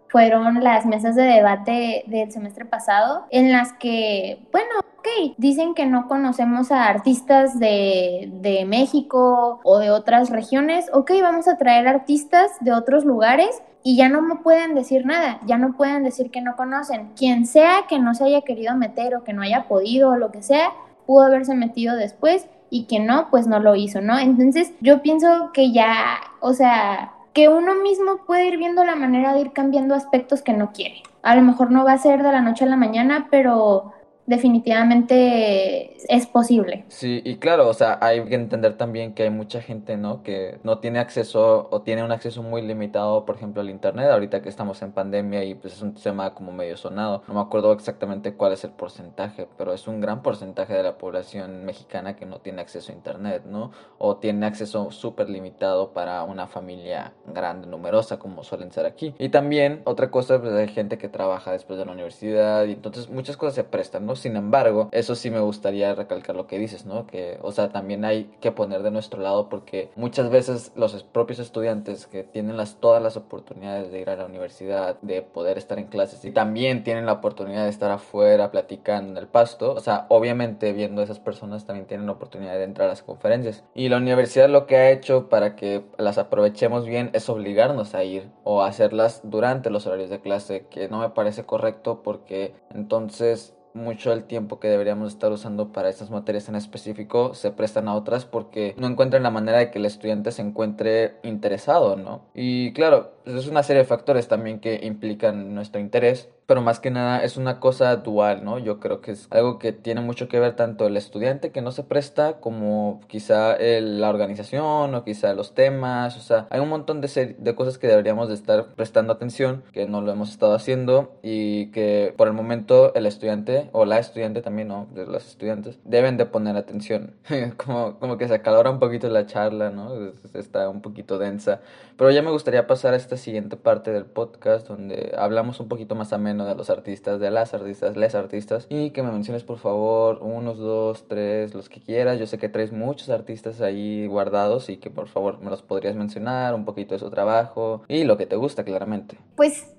fueron 0.08 0.62
las 0.62 0.84
mesas 0.84 1.16
de 1.16 1.22
debate 1.22 2.04
del 2.06 2.30
semestre 2.30 2.66
pasado, 2.66 3.26
en 3.30 3.50
las 3.50 3.72
que, 3.72 4.46
bueno, 4.52 4.74
ok, 5.02 5.34
dicen 5.36 5.74
que 5.74 5.84
no 5.84 6.06
conocemos 6.06 6.70
a 6.70 6.86
artistas 6.86 7.58
de, 7.58 8.30
de 8.40 8.64
México 8.64 9.60
o 9.64 9.78
de 9.78 9.90
otras 9.90 10.30
regiones, 10.30 10.86
ok, 10.92 11.10
vamos 11.20 11.48
a 11.48 11.56
traer 11.56 11.88
artistas 11.88 12.52
de 12.60 12.72
otros 12.72 13.04
lugares 13.04 13.62
y 13.82 13.96
ya 13.96 14.08
no 14.08 14.22
me 14.22 14.36
pueden 14.36 14.76
decir 14.76 15.04
nada, 15.04 15.40
ya 15.44 15.58
no 15.58 15.76
pueden 15.76 16.04
decir 16.04 16.30
que 16.30 16.40
no 16.40 16.54
conocen. 16.54 17.10
Quien 17.16 17.46
sea 17.46 17.86
que 17.88 17.98
no 17.98 18.14
se 18.14 18.24
haya 18.24 18.42
querido 18.42 18.76
meter 18.76 19.16
o 19.16 19.24
que 19.24 19.32
no 19.32 19.42
haya 19.42 19.66
podido 19.66 20.10
o 20.10 20.16
lo 20.16 20.30
que 20.30 20.42
sea, 20.42 20.70
pudo 21.04 21.22
haberse 21.22 21.56
metido 21.56 21.96
después 21.96 22.46
y 22.70 22.84
que 22.84 23.00
no, 23.00 23.28
pues 23.30 23.48
no 23.48 23.58
lo 23.58 23.74
hizo, 23.74 24.00
¿no? 24.00 24.18
Entonces 24.18 24.72
yo 24.80 25.02
pienso 25.02 25.50
que 25.52 25.72
ya, 25.72 26.20
o 26.40 26.54
sea, 26.54 27.12
que 27.32 27.48
uno 27.48 27.74
mismo 27.74 28.18
puede 28.24 28.46
ir 28.46 28.56
viendo 28.56 28.84
la 28.84 28.94
manera 28.94 29.34
de 29.34 29.40
ir 29.40 29.52
cambiando 29.52 29.96
aspectos 29.96 30.42
que 30.42 30.52
no 30.52 30.72
quiere. 30.72 31.02
A 31.22 31.34
lo 31.34 31.42
mejor 31.42 31.72
no 31.72 31.84
va 31.84 31.92
a 31.92 31.98
ser 31.98 32.22
de 32.22 32.30
la 32.30 32.40
noche 32.40 32.64
a 32.64 32.68
la 32.68 32.76
mañana, 32.76 33.26
pero 33.30 33.92
definitivamente 34.26 35.96
es 36.08 36.26
posible. 36.26 36.84
Sí, 36.88 37.20
y 37.24 37.36
claro, 37.36 37.68
o 37.68 37.74
sea, 37.74 37.98
hay 38.00 38.24
que 38.24 38.34
entender 38.34 38.76
también 38.76 39.14
que 39.14 39.24
hay 39.24 39.30
mucha 39.30 39.60
gente, 39.60 39.96
¿no? 39.96 40.22
Que 40.22 40.58
no 40.62 40.78
tiene 40.78 40.98
acceso 40.98 41.68
o 41.70 41.82
tiene 41.82 42.04
un 42.04 42.12
acceso 42.12 42.42
muy 42.42 42.62
limitado, 42.62 43.24
por 43.24 43.36
ejemplo, 43.36 43.62
al 43.62 43.70
Internet, 43.70 44.10
ahorita 44.10 44.42
que 44.42 44.48
estamos 44.48 44.80
en 44.82 44.92
pandemia 44.92 45.44
y 45.44 45.54
pues 45.54 45.74
es 45.74 45.82
un 45.82 45.94
tema 45.94 46.34
como 46.34 46.52
medio 46.52 46.76
sonado. 46.76 47.22
No 47.28 47.34
me 47.34 47.40
acuerdo 47.40 47.72
exactamente 47.72 48.34
cuál 48.34 48.52
es 48.52 48.64
el 48.64 48.70
porcentaje, 48.70 49.48
pero 49.56 49.72
es 49.72 49.88
un 49.88 50.00
gran 50.00 50.22
porcentaje 50.22 50.74
de 50.74 50.82
la 50.82 50.98
población 50.98 51.64
mexicana 51.64 52.16
que 52.16 52.26
no 52.26 52.38
tiene 52.38 52.62
acceso 52.62 52.92
a 52.92 52.94
Internet, 52.94 53.44
¿no? 53.46 53.72
O 53.98 54.16
tiene 54.16 54.46
acceso 54.46 54.90
súper 54.90 55.28
limitado 55.28 55.92
para 55.92 56.22
una 56.24 56.46
familia 56.46 57.12
grande, 57.26 57.66
numerosa, 57.66 58.18
como 58.18 58.44
suelen 58.44 58.72
ser 58.72 58.86
aquí. 58.86 59.14
Y 59.18 59.28
también, 59.30 59.82
otra 59.84 60.10
cosa, 60.10 60.40
pues 60.40 60.52
hay 60.52 60.68
gente 60.68 60.98
que 60.98 61.08
trabaja 61.08 61.52
después 61.52 61.78
de 61.78 61.84
la 61.84 61.92
universidad 61.92 62.64
y 62.64 62.72
entonces 62.72 63.10
muchas 63.10 63.36
cosas 63.36 63.54
se 63.54 63.64
prestan, 63.64 64.06
¿no? 64.06 64.11
Sin 64.16 64.36
embargo, 64.36 64.88
eso 64.92 65.14
sí 65.14 65.30
me 65.30 65.40
gustaría 65.40 65.94
recalcar 65.94 66.36
lo 66.36 66.46
que 66.46 66.58
dices, 66.58 66.86
¿no? 66.86 67.06
Que, 67.06 67.38
o 67.42 67.52
sea, 67.52 67.70
también 67.70 68.04
hay 68.04 68.30
que 68.40 68.52
poner 68.52 68.82
de 68.82 68.90
nuestro 68.90 69.20
lado 69.20 69.48
porque 69.48 69.90
muchas 69.96 70.30
veces 70.30 70.72
los 70.76 71.02
propios 71.04 71.38
estudiantes 71.38 72.06
que 72.06 72.24
tienen 72.24 72.56
las, 72.56 72.76
todas 72.76 73.02
las 73.02 73.16
oportunidades 73.16 73.90
de 73.90 74.00
ir 74.00 74.10
a 74.10 74.16
la 74.16 74.26
universidad, 74.26 74.96
de 75.02 75.22
poder 75.22 75.58
estar 75.58 75.78
en 75.78 75.86
clases 75.86 76.24
y 76.24 76.30
también 76.30 76.84
tienen 76.84 77.06
la 77.06 77.12
oportunidad 77.12 77.64
de 77.64 77.70
estar 77.70 77.90
afuera 77.90 78.50
platicando 78.50 79.12
en 79.12 79.18
el 79.18 79.26
pasto, 79.26 79.72
o 79.72 79.80
sea, 79.80 80.06
obviamente 80.08 80.72
viendo 80.72 81.02
esas 81.02 81.18
personas 81.18 81.66
también 81.66 81.86
tienen 81.86 82.06
la 82.06 82.12
oportunidad 82.12 82.54
de 82.54 82.64
entrar 82.64 82.86
a 82.86 82.92
las 82.92 83.02
conferencias. 83.02 83.64
Y 83.74 83.88
la 83.88 83.96
universidad 83.96 84.48
lo 84.48 84.66
que 84.66 84.76
ha 84.76 84.90
hecho 84.90 85.28
para 85.28 85.56
que 85.56 85.84
las 85.98 86.18
aprovechemos 86.18 86.86
bien 86.86 87.10
es 87.12 87.28
obligarnos 87.28 87.94
a 87.94 88.04
ir 88.04 88.30
o 88.44 88.62
hacerlas 88.62 89.20
durante 89.24 89.70
los 89.70 89.86
horarios 89.86 90.10
de 90.10 90.20
clase, 90.20 90.66
que 90.70 90.88
no 90.88 90.98
me 90.98 91.10
parece 91.10 91.44
correcto 91.44 92.02
porque 92.02 92.54
entonces 92.74 93.54
mucho 93.74 94.10
del 94.10 94.24
tiempo 94.24 94.60
que 94.60 94.68
deberíamos 94.68 95.12
estar 95.12 95.32
usando 95.32 95.72
para 95.72 95.88
estas 95.88 96.10
materias 96.10 96.48
en 96.48 96.56
específico 96.56 97.34
se 97.34 97.50
prestan 97.50 97.88
a 97.88 97.94
otras 97.94 98.24
porque 98.24 98.74
no 98.78 98.86
encuentran 98.86 99.22
la 99.22 99.30
manera 99.30 99.58
de 99.58 99.70
que 99.70 99.78
el 99.78 99.86
estudiante 99.86 100.32
se 100.32 100.42
encuentre 100.42 101.16
interesado, 101.22 101.96
¿no? 101.96 102.22
Y 102.34 102.72
claro, 102.72 103.12
es 103.24 103.46
una 103.46 103.62
serie 103.62 103.82
de 103.82 103.88
factores 103.88 104.28
también 104.28 104.60
que 104.60 104.80
implican 104.82 105.54
nuestro 105.54 105.80
interés, 105.80 106.28
pero 106.46 106.60
más 106.60 106.80
que 106.80 106.90
nada 106.90 107.22
es 107.22 107.36
una 107.36 107.60
cosa 107.60 107.96
dual, 107.96 108.44
¿no? 108.44 108.58
Yo 108.58 108.80
creo 108.80 109.00
que 109.00 109.12
es 109.12 109.26
algo 109.30 109.58
que 109.58 109.72
tiene 109.72 110.00
mucho 110.00 110.28
que 110.28 110.40
ver 110.40 110.56
tanto 110.56 110.86
el 110.86 110.96
estudiante 110.96 111.50
que 111.50 111.62
no 111.62 111.72
se 111.72 111.84
presta 111.84 112.34
como 112.40 113.00
quizá 113.06 113.56
la 113.58 114.08
organización 114.08 114.94
o 114.94 115.04
quizá 115.04 115.34
los 115.34 115.54
temas, 115.54 116.16
o 116.16 116.20
sea, 116.20 116.46
hay 116.50 116.60
un 116.60 116.68
montón 116.68 117.00
de, 117.00 117.36
de 117.38 117.54
cosas 117.54 117.78
que 117.78 117.86
deberíamos 117.86 118.28
de 118.28 118.34
estar 118.34 118.66
prestando 118.74 119.12
atención, 119.12 119.62
que 119.72 119.86
no 119.86 120.00
lo 120.00 120.12
hemos 120.12 120.30
estado 120.30 120.54
haciendo 120.54 121.18
y 121.22 121.66
que 121.70 122.14
por 122.16 122.28
el 122.28 122.34
momento 122.34 122.94
el 122.94 123.06
estudiante 123.06 123.68
o 123.72 123.84
la 123.84 123.98
estudiante 123.98 124.42
también, 124.42 124.68
¿no? 124.68 124.88
De 124.94 125.06
los 125.06 125.26
estudiantes 125.26 125.78
deben 125.84 126.16
de 126.16 126.26
poner 126.26 126.56
atención, 126.56 127.14
como, 127.56 127.98
como 127.98 128.18
que 128.18 128.28
se 128.28 128.34
acalora 128.34 128.70
un 128.70 128.78
poquito 128.78 129.08
la 129.08 129.26
charla, 129.26 129.70
¿no? 129.70 129.92
Está 130.34 130.68
un 130.68 130.80
poquito 130.82 131.18
densa, 131.18 131.60
pero 132.02 132.10
ya 132.10 132.20
me 132.20 132.32
gustaría 132.32 132.66
pasar 132.66 132.94
a 132.94 132.96
esta 132.96 133.16
siguiente 133.16 133.56
parte 133.56 133.92
del 133.92 134.06
podcast 134.06 134.66
donde 134.66 135.14
hablamos 135.16 135.60
un 135.60 135.68
poquito 135.68 135.94
más 135.94 136.12
ameno 136.12 136.44
de 136.44 136.56
los 136.56 136.68
artistas, 136.68 137.20
de 137.20 137.30
las 137.30 137.54
artistas, 137.54 137.96
les 137.96 138.16
artistas 138.16 138.66
y 138.68 138.90
que 138.90 139.04
me 139.04 139.12
menciones 139.12 139.44
por 139.44 139.58
favor 139.58 140.18
unos, 140.20 140.58
dos, 140.58 141.06
tres, 141.06 141.54
los 141.54 141.68
que 141.68 141.80
quieras. 141.80 142.18
Yo 142.18 142.26
sé 142.26 142.38
que 142.38 142.48
traes 142.48 142.72
muchos 142.72 143.08
artistas 143.08 143.60
ahí 143.60 144.08
guardados 144.08 144.68
y 144.68 144.78
que 144.78 144.90
por 144.90 145.06
favor 145.06 145.38
me 145.42 145.48
los 145.48 145.62
podrías 145.62 145.94
mencionar, 145.94 146.56
un 146.56 146.64
poquito 146.64 146.96
de 146.96 146.98
su 146.98 147.08
trabajo 147.08 147.82
y 147.86 148.02
lo 148.02 148.16
que 148.16 148.26
te 148.26 148.34
gusta 148.34 148.64
claramente. 148.64 149.16
Pues 149.36 149.72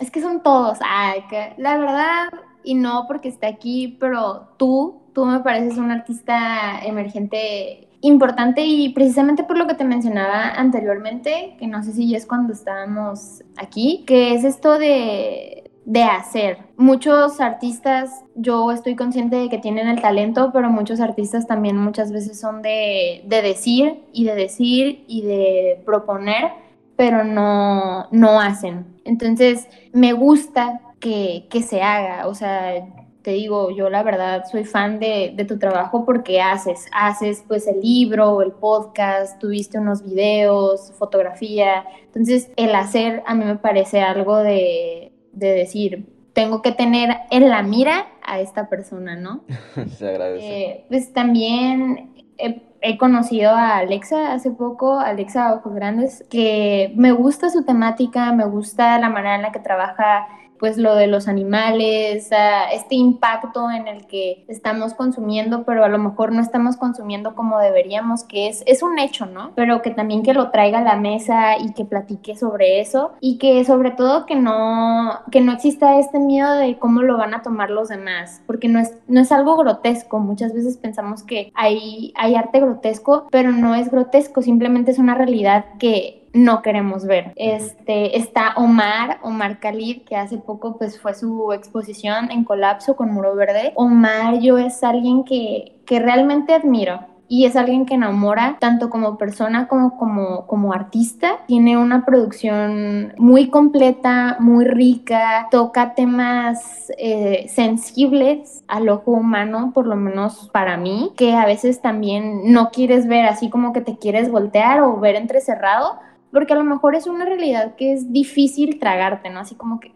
es 0.00 0.10
que 0.10 0.20
son 0.20 0.42
todos, 0.42 0.78
ay, 0.84 1.22
que 1.30 1.54
la 1.56 1.78
verdad 1.78 2.30
y 2.64 2.74
no 2.74 3.04
porque 3.06 3.28
esté 3.28 3.46
aquí, 3.46 3.96
pero 4.00 4.48
tú, 4.56 5.02
tú 5.14 5.24
me 5.24 5.38
pareces 5.38 5.78
un 5.78 5.92
artista 5.92 6.80
emergente 6.84 7.89
importante 8.02 8.64
y 8.64 8.90
precisamente 8.90 9.44
por 9.44 9.58
lo 9.58 9.66
que 9.66 9.74
te 9.74 9.84
mencionaba 9.84 10.50
anteriormente, 10.50 11.56
que 11.58 11.66
no 11.66 11.82
sé 11.82 11.92
si 11.92 12.14
es 12.14 12.26
cuando 12.26 12.52
estábamos 12.52 13.42
aquí, 13.56 14.04
que 14.06 14.34
es 14.34 14.44
esto 14.44 14.78
de 14.78 15.70
de 15.84 16.04
hacer. 16.04 16.58
Muchos 16.76 17.40
artistas, 17.40 18.24
yo 18.34 18.70
estoy 18.70 18.94
consciente 18.94 19.34
de 19.34 19.48
que 19.48 19.58
tienen 19.58 19.88
el 19.88 20.00
talento, 20.00 20.50
pero 20.52 20.70
muchos 20.70 21.00
artistas 21.00 21.46
también 21.48 21.76
muchas 21.76 22.12
veces 22.12 22.38
son 22.38 22.62
de, 22.62 23.24
decir 23.26 24.04
y 24.12 24.24
de 24.24 24.34
decir 24.36 25.04
y 25.08 25.22
de 25.22 25.82
proponer, 25.84 26.52
pero 26.96 27.24
no, 27.24 28.06
no 28.12 28.40
hacen. 28.40 28.86
Entonces, 29.04 29.68
me 29.92 30.12
gusta 30.12 30.80
que, 31.00 31.48
se 31.66 31.82
haga, 31.82 32.28
o 32.28 32.34
sea, 32.34 32.86
te 33.22 33.32
digo, 33.32 33.70
yo 33.70 33.90
la 33.90 34.02
verdad 34.02 34.44
soy 34.50 34.64
fan 34.64 34.98
de, 34.98 35.32
de, 35.36 35.44
tu 35.44 35.58
trabajo 35.58 36.04
porque 36.04 36.40
haces, 36.40 36.86
haces 36.92 37.44
pues 37.46 37.66
el 37.66 37.80
libro, 37.80 38.40
el 38.42 38.52
podcast, 38.52 39.38
tuviste 39.38 39.78
unos 39.78 40.02
videos, 40.02 40.92
fotografía. 40.98 41.84
Entonces, 42.06 42.50
el 42.56 42.74
hacer 42.74 43.22
a 43.26 43.34
mí 43.34 43.44
me 43.44 43.56
parece 43.56 44.00
algo 44.00 44.38
de, 44.38 45.12
de 45.32 45.48
decir, 45.52 46.06
tengo 46.32 46.62
que 46.62 46.72
tener 46.72 47.18
en 47.30 47.50
la 47.50 47.62
mira 47.62 48.06
a 48.22 48.40
esta 48.40 48.68
persona, 48.68 49.16
¿no? 49.16 49.42
Se 49.98 50.08
agradece. 50.08 50.62
Eh, 50.62 50.84
pues 50.88 51.12
también 51.12 52.14
he, 52.38 52.62
he, 52.80 52.96
conocido 52.96 53.50
a 53.50 53.78
Alexa 53.78 54.32
hace 54.32 54.50
poco, 54.50 54.98
Alexa 54.98 55.54
Ojos 55.54 55.74
Grandes, 55.74 56.24
que 56.30 56.92
me 56.96 57.12
gusta 57.12 57.50
su 57.50 57.64
temática, 57.64 58.32
me 58.32 58.46
gusta 58.46 58.98
la 58.98 59.10
manera 59.10 59.34
en 59.34 59.42
la 59.42 59.52
que 59.52 59.60
trabaja 59.60 60.26
pues 60.60 60.76
lo 60.76 60.94
de 60.94 61.06
los 61.06 61.26
animales, 61.26 62.30
este 62.72 62.94
impacto 62.94 63.70
en 63.70 63.88
el 63.88 64.06
que 64.06 64.44
estamos 64.46 64.92
consumiendo, 64.92 65.64
pero 65.64 65.84
a 65.84 65.88
lo 65.88 65.98
mejor 65.98 66.32
no 66.32 66.42
estamos 66.42 66.76
consumiendo 66.76 67.34
como 67.34 67.58
deberíamos, 67.58 68.24
que 68.24 68.48
es, 68.48 68.62
es 68.66 68.82
un 68.82 68.98
hecho, 68.98 69.24
¿no? 69.24 69.52
Pero 69.56 69.80
que 69.80 69.90
también 69.90 70.22
que 70.22 70.34
lo 70.34 70.50
traiga 70.50 70.80
a 70.80 70.82
la 70.82 70.96
mesa 70.96 71.56
y 71.58 71.72
que 71.72 71.86
platique 71.86 72.36
sobre 72.36 72.80
eso 72.80 73.12
y 73.20 73.38
que 73.38 73.64
sobre 73.64 73.90
todo 73.90 74.26
que 74.26 74.36
no, 74.36 75.20
que 75.30 75.40
no 75.40 75.52
exista 75.52 75.98
este 75.98 76.18
miedo 76.18 76.52
de 76.52 76.78
cómo 76.78 77.00
lo 77.02 77.16
van 77.16 77.32
a 77.32 77.42
tomar 77.42 77.70
los 77.70 77.88
demás, 77.88 78.42
porque 78.46 78.68
no 78.68 78.78
es, 78.78 78.94
no 79.08 79.20
es 79.20 79.32
algo 79.32 79.56
grotesco, 79.56 80.18
muchas 80.18 80.52
veces 80.52 80.76
pensamos 80.76 81.22
que 81.22 81.50
hay, 81.54 82.12
hay 82.16 82.34
arte 82.34 82.60
grotesco, 82.60 83.28
pero 83.30 83.50
no 83.50 83.74
es 83.74 83.90
grotesco, 83.90 84.42
simplemente 84.42 84.90
es 84.90 84.98
una 84.98 85.14
realidad 85.14 85.64
que 85.78 86.19
no 86.32 86.62
queremos 86.62 87.06
ver. 87.06 87.32
Este, 87.36 88.16
está 88.16 88.54
Omar, 88.56 89.18
Omar 89.22 89.58
Khalid, 89.58 90.02
que 90.02 90.16
hace 90.16 90.38
poco 90.38 90.76
pues 90.78 91.00
fue 91.00 91.14
su 91.14 91.52
exposición 91.52 92.30
en 92.30 92.44
colapso 92.44 92.96
con 92.96 93.12
Muro 93.12 93.34
Verde. 93.34 93.72
Omar 93.74 94.40
yo 94.40 94.58
es 94.58 94.82
alguien 94.82 95.24
que, 95.24 95.80
que 95.86 95.98
realmente 95.98 96.54
admiro 96.54 97.10
y 97.32 97.44
es 97.44 97.54
alguien 97.54 97.86
que 97.86 97.94
enamora 97.94 98.56
tanto 98.58 98.90
como 98.90 99.16
persona 99.16 99.68
como, 99.68 99.96
como, 99.96 100.48
como 100.48 100.72
artista. 100.72 101.38
Tiene 101.46 101.78
una 101.78 102.04
producción 102.04 103.14
muy 103.18 103.50
completa, 103.50 104.36
muy 104.40 104.64
rica, 104.64 105.46
toca 105.52 105.94
temas 105.94 106.90
eh, 106.98 107.46
sensibles 107.48 108.64
al 108.66 108.88
ojo 108.88 109.12
humano, 109.12 109.70
por 109.72 109.86
lo 109.86 109.94
menos 109.94 110.50
para 110.52 110.76
mí, 110.76 111.12
que 111.16 111.34
a 111.34 111.46
veces 111.46 111.80
también 111.80 112.52
no 112.52 112.70
quieres 112.70 113.06
ver 113.06 113.26
así 113.26 113.48
como 113.48 113.72
que 113.72 113.80
te 113.80 113.96
quieres 113.96 114.28
voltear 114.28 114.80
o 114.80 114.98
ver 114.98 115.14
entrecerrado 115.14 116.00
porque 116.32 116.52
a 116.52 116.56
lo 116.56 116.64
mejor 116.64 116.94
es 116.94 117.06
una 117.06 117.24
realidad 117.24 117.74
que 117.76 117.92
es 117.92 118.12
difícil 118.12 118.78
tragarte, 118.78 119.30
¿no? 119.30 119.40
Así 119.40 119.54
como 119.54 119.80
que... 119.80 119.92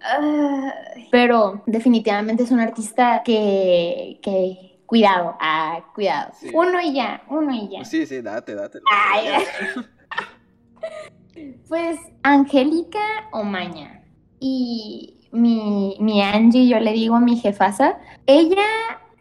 pero 1.11 1.63
definitivamente 1.67 2.43
es 2.43 2.51
un 2.51 2.61
artista 2.61 3.23
que... 3.25 4.19
que 4.23 4.71
cuidado, 4.87 5.37
ah, 5.41 5.83
cuidado. 5.95 6.33
Uno 6.53 6.81
y 6.81 6.93
ya, 6.93 7.23
uno 7.29 7.53
y 7.53 7.69
ya. 7.69 7.85
Sí, 7.85 8.07
sí, 8.07 8.21
date, 8.21 8.55
date. 8.55 8.81
pues 11.69 11.99
Angélica 12.23 13.01
Omaña 13.33 14.03
y 14.39 15.29
mi, 15.33 15.97
mi 16.01 16.23
Angie, 16.23 16.69
yo 16.69 16.79
le 16.79 16.93
digo 16.93 17.17
a 17.17 17.21
mi 17.21 17.37
jefasa, 17.37 17.99
ella 18.27 18.63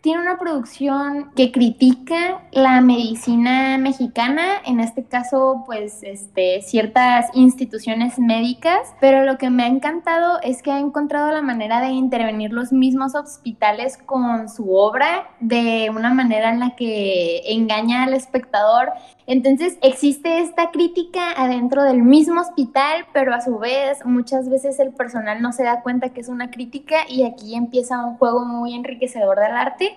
tiene 0.03 0.19
una 0.19 0.37
producción 0.37 1.31
que 1.33 1.53
critica 1.53 2.41
la 2.51 2.81
medicina 2.81 3.77
mexicana, 3.77 4.61
en 4.65 4.81
este 4.81 5.05
caso, 5.05 5.63
pues, 5.65 6.03
este, 6.03 6.61
ciertas 6.61 7.27
instituciones 7.33 8.19
médicas, 8.19 8.93
pero 8.99 9.23
lo 9.23 9.37
que 9.37 9.49
me 9.49 9.63
ha 9.63 9.67
encantado 9.67 10.41
es 10.41 10.61
que 10.61 10.71
ha 10.71 10.79
encontrado 10.79 11.31
la 11.31 11.41
manera 11.41 11.79
de 11.79 11.87
intervenir 11.87 12.51
los 12.51 12.73
mismos 12.73 13.15
hospitales 13.15 13.95
con 13.95 14.49
su 14.49 14.75
obra 14.75 15.29
de 15.39 15.89
una 15.89 16.13
manera 16.13 16.49
en 16.51 16.59
la 16.59 16.75
que 16.75 17.41
engaña 17.53 18.03
al 18.03 18.13
espectador. 18.13 18.89
Entonces, 19.25 19.77
existe 19.81 20.39
esta 20.39 20.71
crítica 20.71 21.31
adentro 21.37 21.81
del 21.81 22.03
mismo 22.03 22.41
hospital, 22.41 23.05
pero 23.13 23.33
a 23.33 23.39
su 23.39 23.57
vez, 23.57 24.05
muchas 24.05 24.49
veces 24.49 24.81
el 24.81 24.91
personal 24.91 25.41
no 25.41 25.53
se 25.53 25.63
da 25.63 25.81
cuenta 25.81 26.09
que 26.09 26.19
es 26.19 26.27
una 26.27 26.51
crítica 26.51 27.07
y 27.07 27.23
aquí 27.23 27.55
empieza 27.55 28.05
un 28.05 28.17
juego 28.17 28.43
muy 28.43 28.73
enriquecedor 28.73 29.39
del 29.39 29.53
arte 29.53 29.92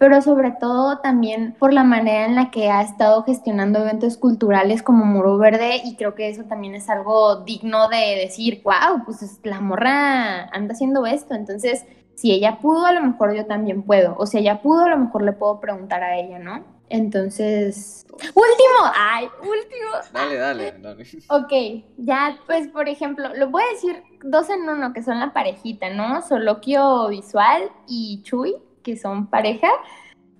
pero 0.00 0.22
sobre 0.22 0.52
todo 0.52 1.00
también 1.00 1.54
por 1.58 1.74
la 1.74 1.84
manera 1.84 2.24
en 2.24 2.34
la 2.34 2.50
que 2.50 2.70
ha 2.70 2.80
estado 2.80 3.22
gestionando 3.22 3.80
eventos 3.80 4.16
culturales 4.16 4.82
como 4.82 5.04
Muro 5.04 5.36
Verde 5.36 5.82
y 5.84 5.94
creo 5.96 6.14
que 6.14 6.30
eso 6.30 6.44
también 6.44 6.74
es 6.74 6.88
algo 6.88 7.36
digno 7.44 7.86
de 7.88 8.16
decir, 8.16 8.62
wow, 8.64 9.04
pues 9.04 9.40
la 9.42 9.60
morra 9.60 10.44
anda 10.54 10.72
haciendo 10.72 11.04
esto, 11.04 11.34
entonces 11.34 11.84
si 12.14 12.32
ella 12.32 12.60
pudo, 12.60 12.86
a 12.86 12.92
lo 12.92 13.02
mejor 13.02 13.36
yo 13.36 13.44
también 13.44 13.82
puedo, 13.82 14.16
o 14.16 14.24
si 14.24 14.38
ella 14.38 14.62
pudo, 14.62 14.84
a 14.84 14.88
lo 14.88 14.96
mejor 14.96 15.22
le 15.22 15.32
puedo 15.32 15.60
preguntar 15.60 16.02
a 16.02 16.18
ella, 16.18 16.38
¿no? 16.38 16.64
Entonces, 16.88 18.06
último, 18.10 18.92
ay, 18.94 19.28
último. 19.40 19.90
Dale, 20.14 20.36
dale, 20.36 20.72
dale. 20.80 21.04
Ok, 21.28 21.84
ya, 21.98 22.38
pues 22.46 22.68
por 22.68 22.88
ejemplo, 22.88 23.34
lo 23.34 23.50
voy 23.50 23.62
a 23.62 23.74
decir 23.74 24.02
dos 24.24 24.48
en 24.48 24.66
uno, 24.66 24.94
que 24.94 25.02
son 25.02 25.20
la 25.20 25.34
parejita, 25.34 25.90
¿no? 25.90 26.22
Soloquio 26.22 27.08
Visual 27.08 27.70
y 27.86 28.22
Chuy 28.22 28.56
que 28.82 28.96
son 28.96 29.26
pareja, 29.28 29.68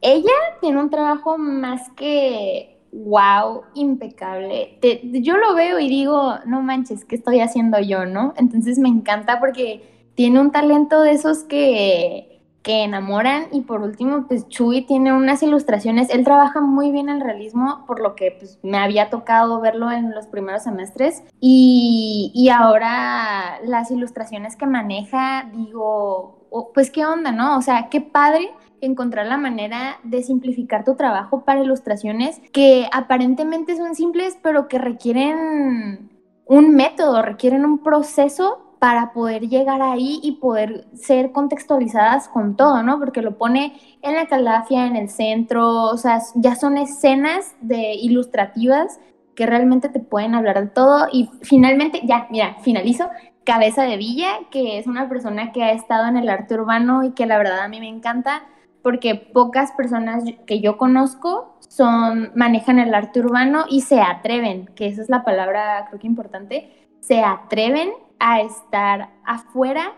ella 0.01 0.33
tiene 0.61 0.81
un 0.81 0.91
trabajo 0.91 1.39
más 1.39 1.91
que 1.91 2.81
wow, 2.93 3.63
impecable. 3.75 4.79
yo 5.03 5.37
lo 5.37 5.55
veo 5.55 5.79
y 5.79 5.89
digo, 5.89 6.35
no 6.47 6.63
manches, 6.63 7.05
¿qué 7.05 7.17
estoy 7.17 7.41
haciendo 7.41 7.79
yo, 7.81 8.07
no? 8.07 8.35
Entonces 8.37 8.79
me 8.79 8.89
encanta 8.89 9.39
porque 9.39 10.11
tiene 10.15 10.41
un 10.41 10.51
talento 10.51 11.01
de 11.01 11.13
esos 11.13 11.45
que, 11.45 12.41
que 12.63 12.83
enamoran 12.85 13.47
y 13.53 13.63
por 13.63 13.83
último, 13.83 14.27
pues 14.27 14.49
Chuy 14.49 14.83
tiene 14.83 15.13
unas 15.13 15.43
ilustraciones, 15.43 16.11
él 16.11 16.25
trabaja 16.25 16.61
muy 16.61 16.91
bien 16.91 17.09
el 17.09 17.21
realismo, 17.21 17.85
por 17.87 18.01
lo 18.01 18.17
que 18.17 18.33
pues, 18.33 18.59
me 18.63 18.79
había 18.79 19.09
tocado 19.09 19.61
verlo 19.61 19.91
en 19.91 20.11
los 20.13 20.27
primeros 20.27 20.65
semestres 20.65 21.23
y, 21.41 22.33
y 22.35 22.49
ahora 22.49 23.61
las 23.65 23.91
ilustraciones 23.91 24.57
que 24.57 24.67
maneja, 24.67 25.49
digo, 25.55 26.40
pues 26.75 26.91
qué 26.91 27.07
onda, 27.07 27.33
¿no? 27.33 27.57
O 27.57 27.63
sea, 27.63 27.89
qué 27.91 28.01
padre 28.01 28.51
encontrar 28.81 29.27
la 29.27 29.37
manera 29.37 29.99
de 30.03 30.23
simplificar 30.23 30.85
tu 30.85 30.95
trabajo 30.95 31.45
para 31.45 31.63
ilustraciones 31.63 32.41
que 32.53 32.89
aparentemente 32.93 33.77
son 33.77 33.95
simples, 33.95 34.39
pero 34.43 34.69
que 34.69 34.79
requieren 34.79 36.11
un 36.47 36.75
método, 36.75 37.23
requieren 37.23 37.65
un 37.65 37.79
proceso 37.79 38.71
para 38.81 39.13
poder 39.13 39.49
llegar 39.49 39.83
ahí 39.83 40.21
y 40.23 40.33
poder 40.33 40.87
ser 40.95 41.33
contextualizadas 41.33 42.29
con 42.29 42.57
todo, 42.57 42.83
¿no? 42.83 42.99
Porque 42.99 43.21
lo 43.21 43.37
pone 43.37 43.79
en 44.01 44.15
la 44.15 44.27
calafia, 44.27 44.87
en 44.87 44.97
el 44.97 45.11
centro, 45.11 45.85
o 45.85 45.97
sea, 45.99 46.23
ya 46.35 46.57
son 46.57 46.79
escenas 46.79 47.55
de 47.61 47.93
ilustrativas 47.95 48.99
que 49.41 49.47
realmente 49.47 49.89
te 49.89 50.01
pueden 50.01 50.35
hablar 50.35 50.61
de 50.61 50.67
todo 50.67 51.07
y 51.11 51.31
finalmente, 51.41 52.03
ya, 52.05 52.27
mira, 52.29 52.57
finalizo, 52.61 53.09
Cabeza 53.43 53.85
de 53.85 53.97
Villa, 53.97 54.33
que 54.51 54.79
es 54.79 54.87
una 54.87 55.09
persona 55.09 55.51
que 55.51 55.65
ha 55.65 55.73
estado 55.73 56.07
en 56.09 56.19
el 56.19 56.29
arte 56.29 56.57
urbano 56.57 57.05
y 57.05 57.13
que 57.13 57.25
la 57.25 57.39
verdad 57.39 57.61
a 57.61 57.69
mí 57.69 57.81
me 57.81 57.89
encanta 57.89 58.43
porque 58.83 59.15
pocas 59.15 59.73
personas 59.73 60.25
que 60.47 60.61
yo 60.61 60.77
conozco 60.77 61.57
son 61.61 62.33
manejan 62.35 62.79
el 62.79 62.95
arte 62.95 63.21
urbano 63.21 63.65
y 63.67 63.81
se 63.81 64.03
atreven, 64.03 64.67
que 64.75 64.89
esa 64.89 65.01
es 65.01 65.09
la 65.09 65.25
palabra 65.25 65.87
creo 65.89 65.99
que 65.99 66.07
importante, 66.07 66.91
se 67.01 67.25
atreven 67.25 67.93
a 68.19 68.43
estar 68.43 69.09
afuera 69.25 69.95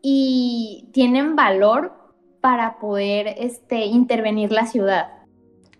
y 0.00 0.88
tienen 0.94 1.36
valor 1.36 1.92
para 2.40 2.78
poder 2.78 3.34
este, 3.36 3.84
intervenir 3.84 4.52
la 4.52 4.64
ciudad. 4.64 5.15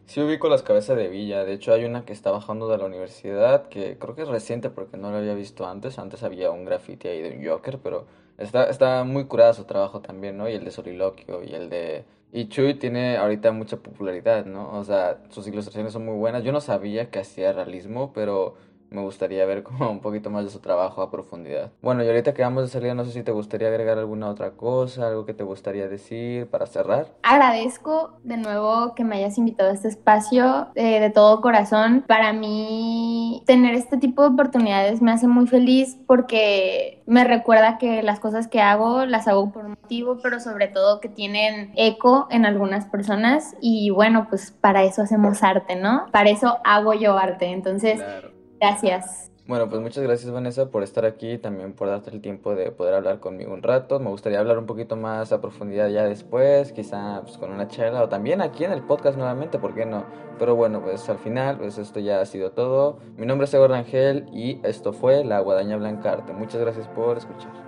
Sí 0.06 0.20
ubico 0.20 0.48
las 0.48 0.62
cabezas 0.62 0.96
de 0.96 1.08
Villa, 1.08 1.44
de 1.44 1.52
hecho 1.52 1.72
hay 1.72 1.84
una 1.84 2.04
que 2.04 2.12
está 2.12 2.30
bajando 2.30 2.68
de 2.68 2.78
la 2.78 2.84
universidad, 2.84 3.68
que 3.68 3.98
creo 3.98 4.14
que 4.14 4.22
es 4.22 4.28
reciente 4.28 4.70
porque 4.70 4.96
no 4.96 5.10
la 5.10 5.18
había 5.18 5.34
visto 5.34 5.66
antes, 5.66 5.98
antes 5.98 6.22
había 6.22 6.52
un 6.52 6.64
graffiti 6.64 7.08
ahí 7.08 7.22
de 7.22 7.36
un 7.36 7.44
Joker, 7.44 7.80
pero 7.82 8.06
está, 8.38 8.70
está 8.70 9.02
muy 9.02 9.24
curada 9.24 9.52
su 9.52 9.64
trabajo 9.64 10.00
también, 10.00 10.36
¿no? 10.36 10.48
Y 10.48 10.52
el 10.52 10.64
de 10.64 10.70
Soliloquio 10.70 11.42
y 11.42 11.54
el 11.54 11.68
de... 11.70 12.04
Y 12.32 12.48
Chuy 12.48 12.74
tiene 12.74 13.16
ahorita 13.16 13.50
mucha 13.50 13.78
popularidad, 13.78 14.46
¿no? 14.46 14.78
O 14.78 14.84
sea, 14.84 15.18
sus 15.30 15.46
ilustraciones 15.48 15.92
son 15.92 16.04
muy 16.04 16.14
buenas, 16.14 16.44
yo 16.44 16.52
no 16.52 16.60
sabía 16.60 17.10
que 17.10 17.18
hacía 17.18 17.52
realismo, 17.52 18.12
pero 18.14 18.54
me 18.90 19.02
gustaría 19.02 19.44
ver 19.46 19.62
como 19.62 19.90
un 19.90 20.00
poquito 20.00 20.30
más 20.30 20.44
de 20.44 20.50
su 20.50 20.60
trabajo 20.60 21.02
a 21.02 21.10
profundidad. 21.10 21.72
Bueno, 21.82 22.04
y 22.04 22.06
ahorita 22.06 22.34
que 22.34 22.42
vamos 22.42 22.64
de 22.64 22.68
salida, 22.68 22.94
no 22.94 23.04
sé 23.04 23.12
si 23.12 23.22
te 23.22 23.32
gustaría 23.32 23.68
agregar 23.68 23.98
alguna 23.98 24.28
otra 24.28 24.52
cosa, 24.52 25.08
algo 25.08 25.26
que 25.26 25.34
te 25.34 25.44
gustaría 25.44 25.88
decir 25.88 26.46
para 26.48 26.66
cerrar. 26.66 27.08
Agradezco 27.22 28.18
de 28.22 28.36
nuevo 28.36 28.94
que 28.94 29.04
me 29.04 29.16
hayas 29.16 29.38
invitado 29.38 29.70
a 29.70 29.74
este 29.74 29.88
espacio 29.88 30.68
eh, 30.74 31.00
de 31.00 31.10
todo 31.10 31.40
corazón. 31.40 32.04
Para 32.06 32.32
mí, 32.32 33.42
tener 33.46 33.74
este 33.74 33.96
tipo 33.96 34.22
de 34.22 34.28
oportunidades 34.28 35.02
me 35.02 35.12
hace 35.12 35.28
muy 35.28 35.46
feliz 35.46 35.96
porque 36.06 37.02
me 37.06 37.24
recuerda 37.24 37.78
que 37.78 38.02
las 38.02 38.20
cosas 38.20 38.48
que 38.48 38.60
hago 38.60 39.06
las 39.06 39.28
hago 39.28 39.52
por 39.52 39.64
un 39.64 39.70
motivo, 39.70 40.18
pero 40.22 40.40
sobre 40.40 40.68
todo 40.68 41.00
que 41.00 41.08
tienen 41.08 41.72
eco 41.76 42.26
en 42.30 42.46
algunas 42.46 42.86
personas 42.86 43.54
y 43.60 43.90
bueno, 43.90 44.26
pues 44.28 44.50
para 44.52 44.84
eso 44.84 45.02
hacemos 45.02 45.42
arte, 45.42 45.76
¿no? 45.76 46.06
Para 46.12 46.30
eso 46.30 46.58
hago 46.64 46.94
yo 46.94 47.16
arte. 47.18 47.46
Entonces, 47.46 47.96
Claro. 47.96 48.35
Gracias. 48.60 49.30
Bueno, 49.46 49.68
pues 49.68 49.80
muchas 49.80 50.02
gracias 50.02 50.32
Vanessa 50.32 50.70
por 50.70 50.82
estar 50.82 51.04
aquí 51.04 51.38
también 51.38 51.72
por 51.72 51.86
darte 51.86 52.10
el 52.10 52.20
tiempo 52.20 52.56
de 52.56 52.72
poder 52.72 52.94
hablar 52.94 53.20
conmigo 53.20 53.54
un 53.54 53.62
rato. 53.62 54.00
Me 54.00 54.10
gustaría 54.10 54.40
hablar 54.40 54.58
un 54.58 54.66
poquito 54.66 54.96
más 54.96 55.30
a 55.30 55.40
profundidad 55.40 55.88
ya 55.88 56.02
después, 56.02 56.72
quizá 56.72 57.22
pues, 57.22 57.38
con 57.38 57.52
una 57.52 57.68
charla 57.68 58.02
o 58.02 58.08
también 58.08 58.40
aquí 58.40 58.64
en 58.64 58.72
el 58.72 58.82
podcast 58.82 59.16
nuevamente, 59.16 59.60
¿por 59.60 59.72
qué 59.72 59.86
no? 59.86 60.04
Pero 60.40 60.56
bueno, 60.56 60.82
pues 60.82 61.08
al 61.08 61.18
final, 61.18 61.58
pues 61.58 61.78
esto 61.78 62.00
ya 62.00 62.20
ha 62.20 62.26
sido 62.26 62.50
todo. 62.50 62.98
Mi 63.16 63.24
nombre 63.24 63.44
es 63.44 63.54
Eduardo 63.54 63.76
Angel 63.76 64.26
y 64.32 64.58
esto 64.64 64.92
fue 64.92 65.24
La 65.24 65.38
Guadaña 65.38 65.76
Blancarte. 65.76 66.32
Muchas 66.32 66.60
gracias 66.60 66.88
por 66.88 67.16
escuchar. 67.16 67.65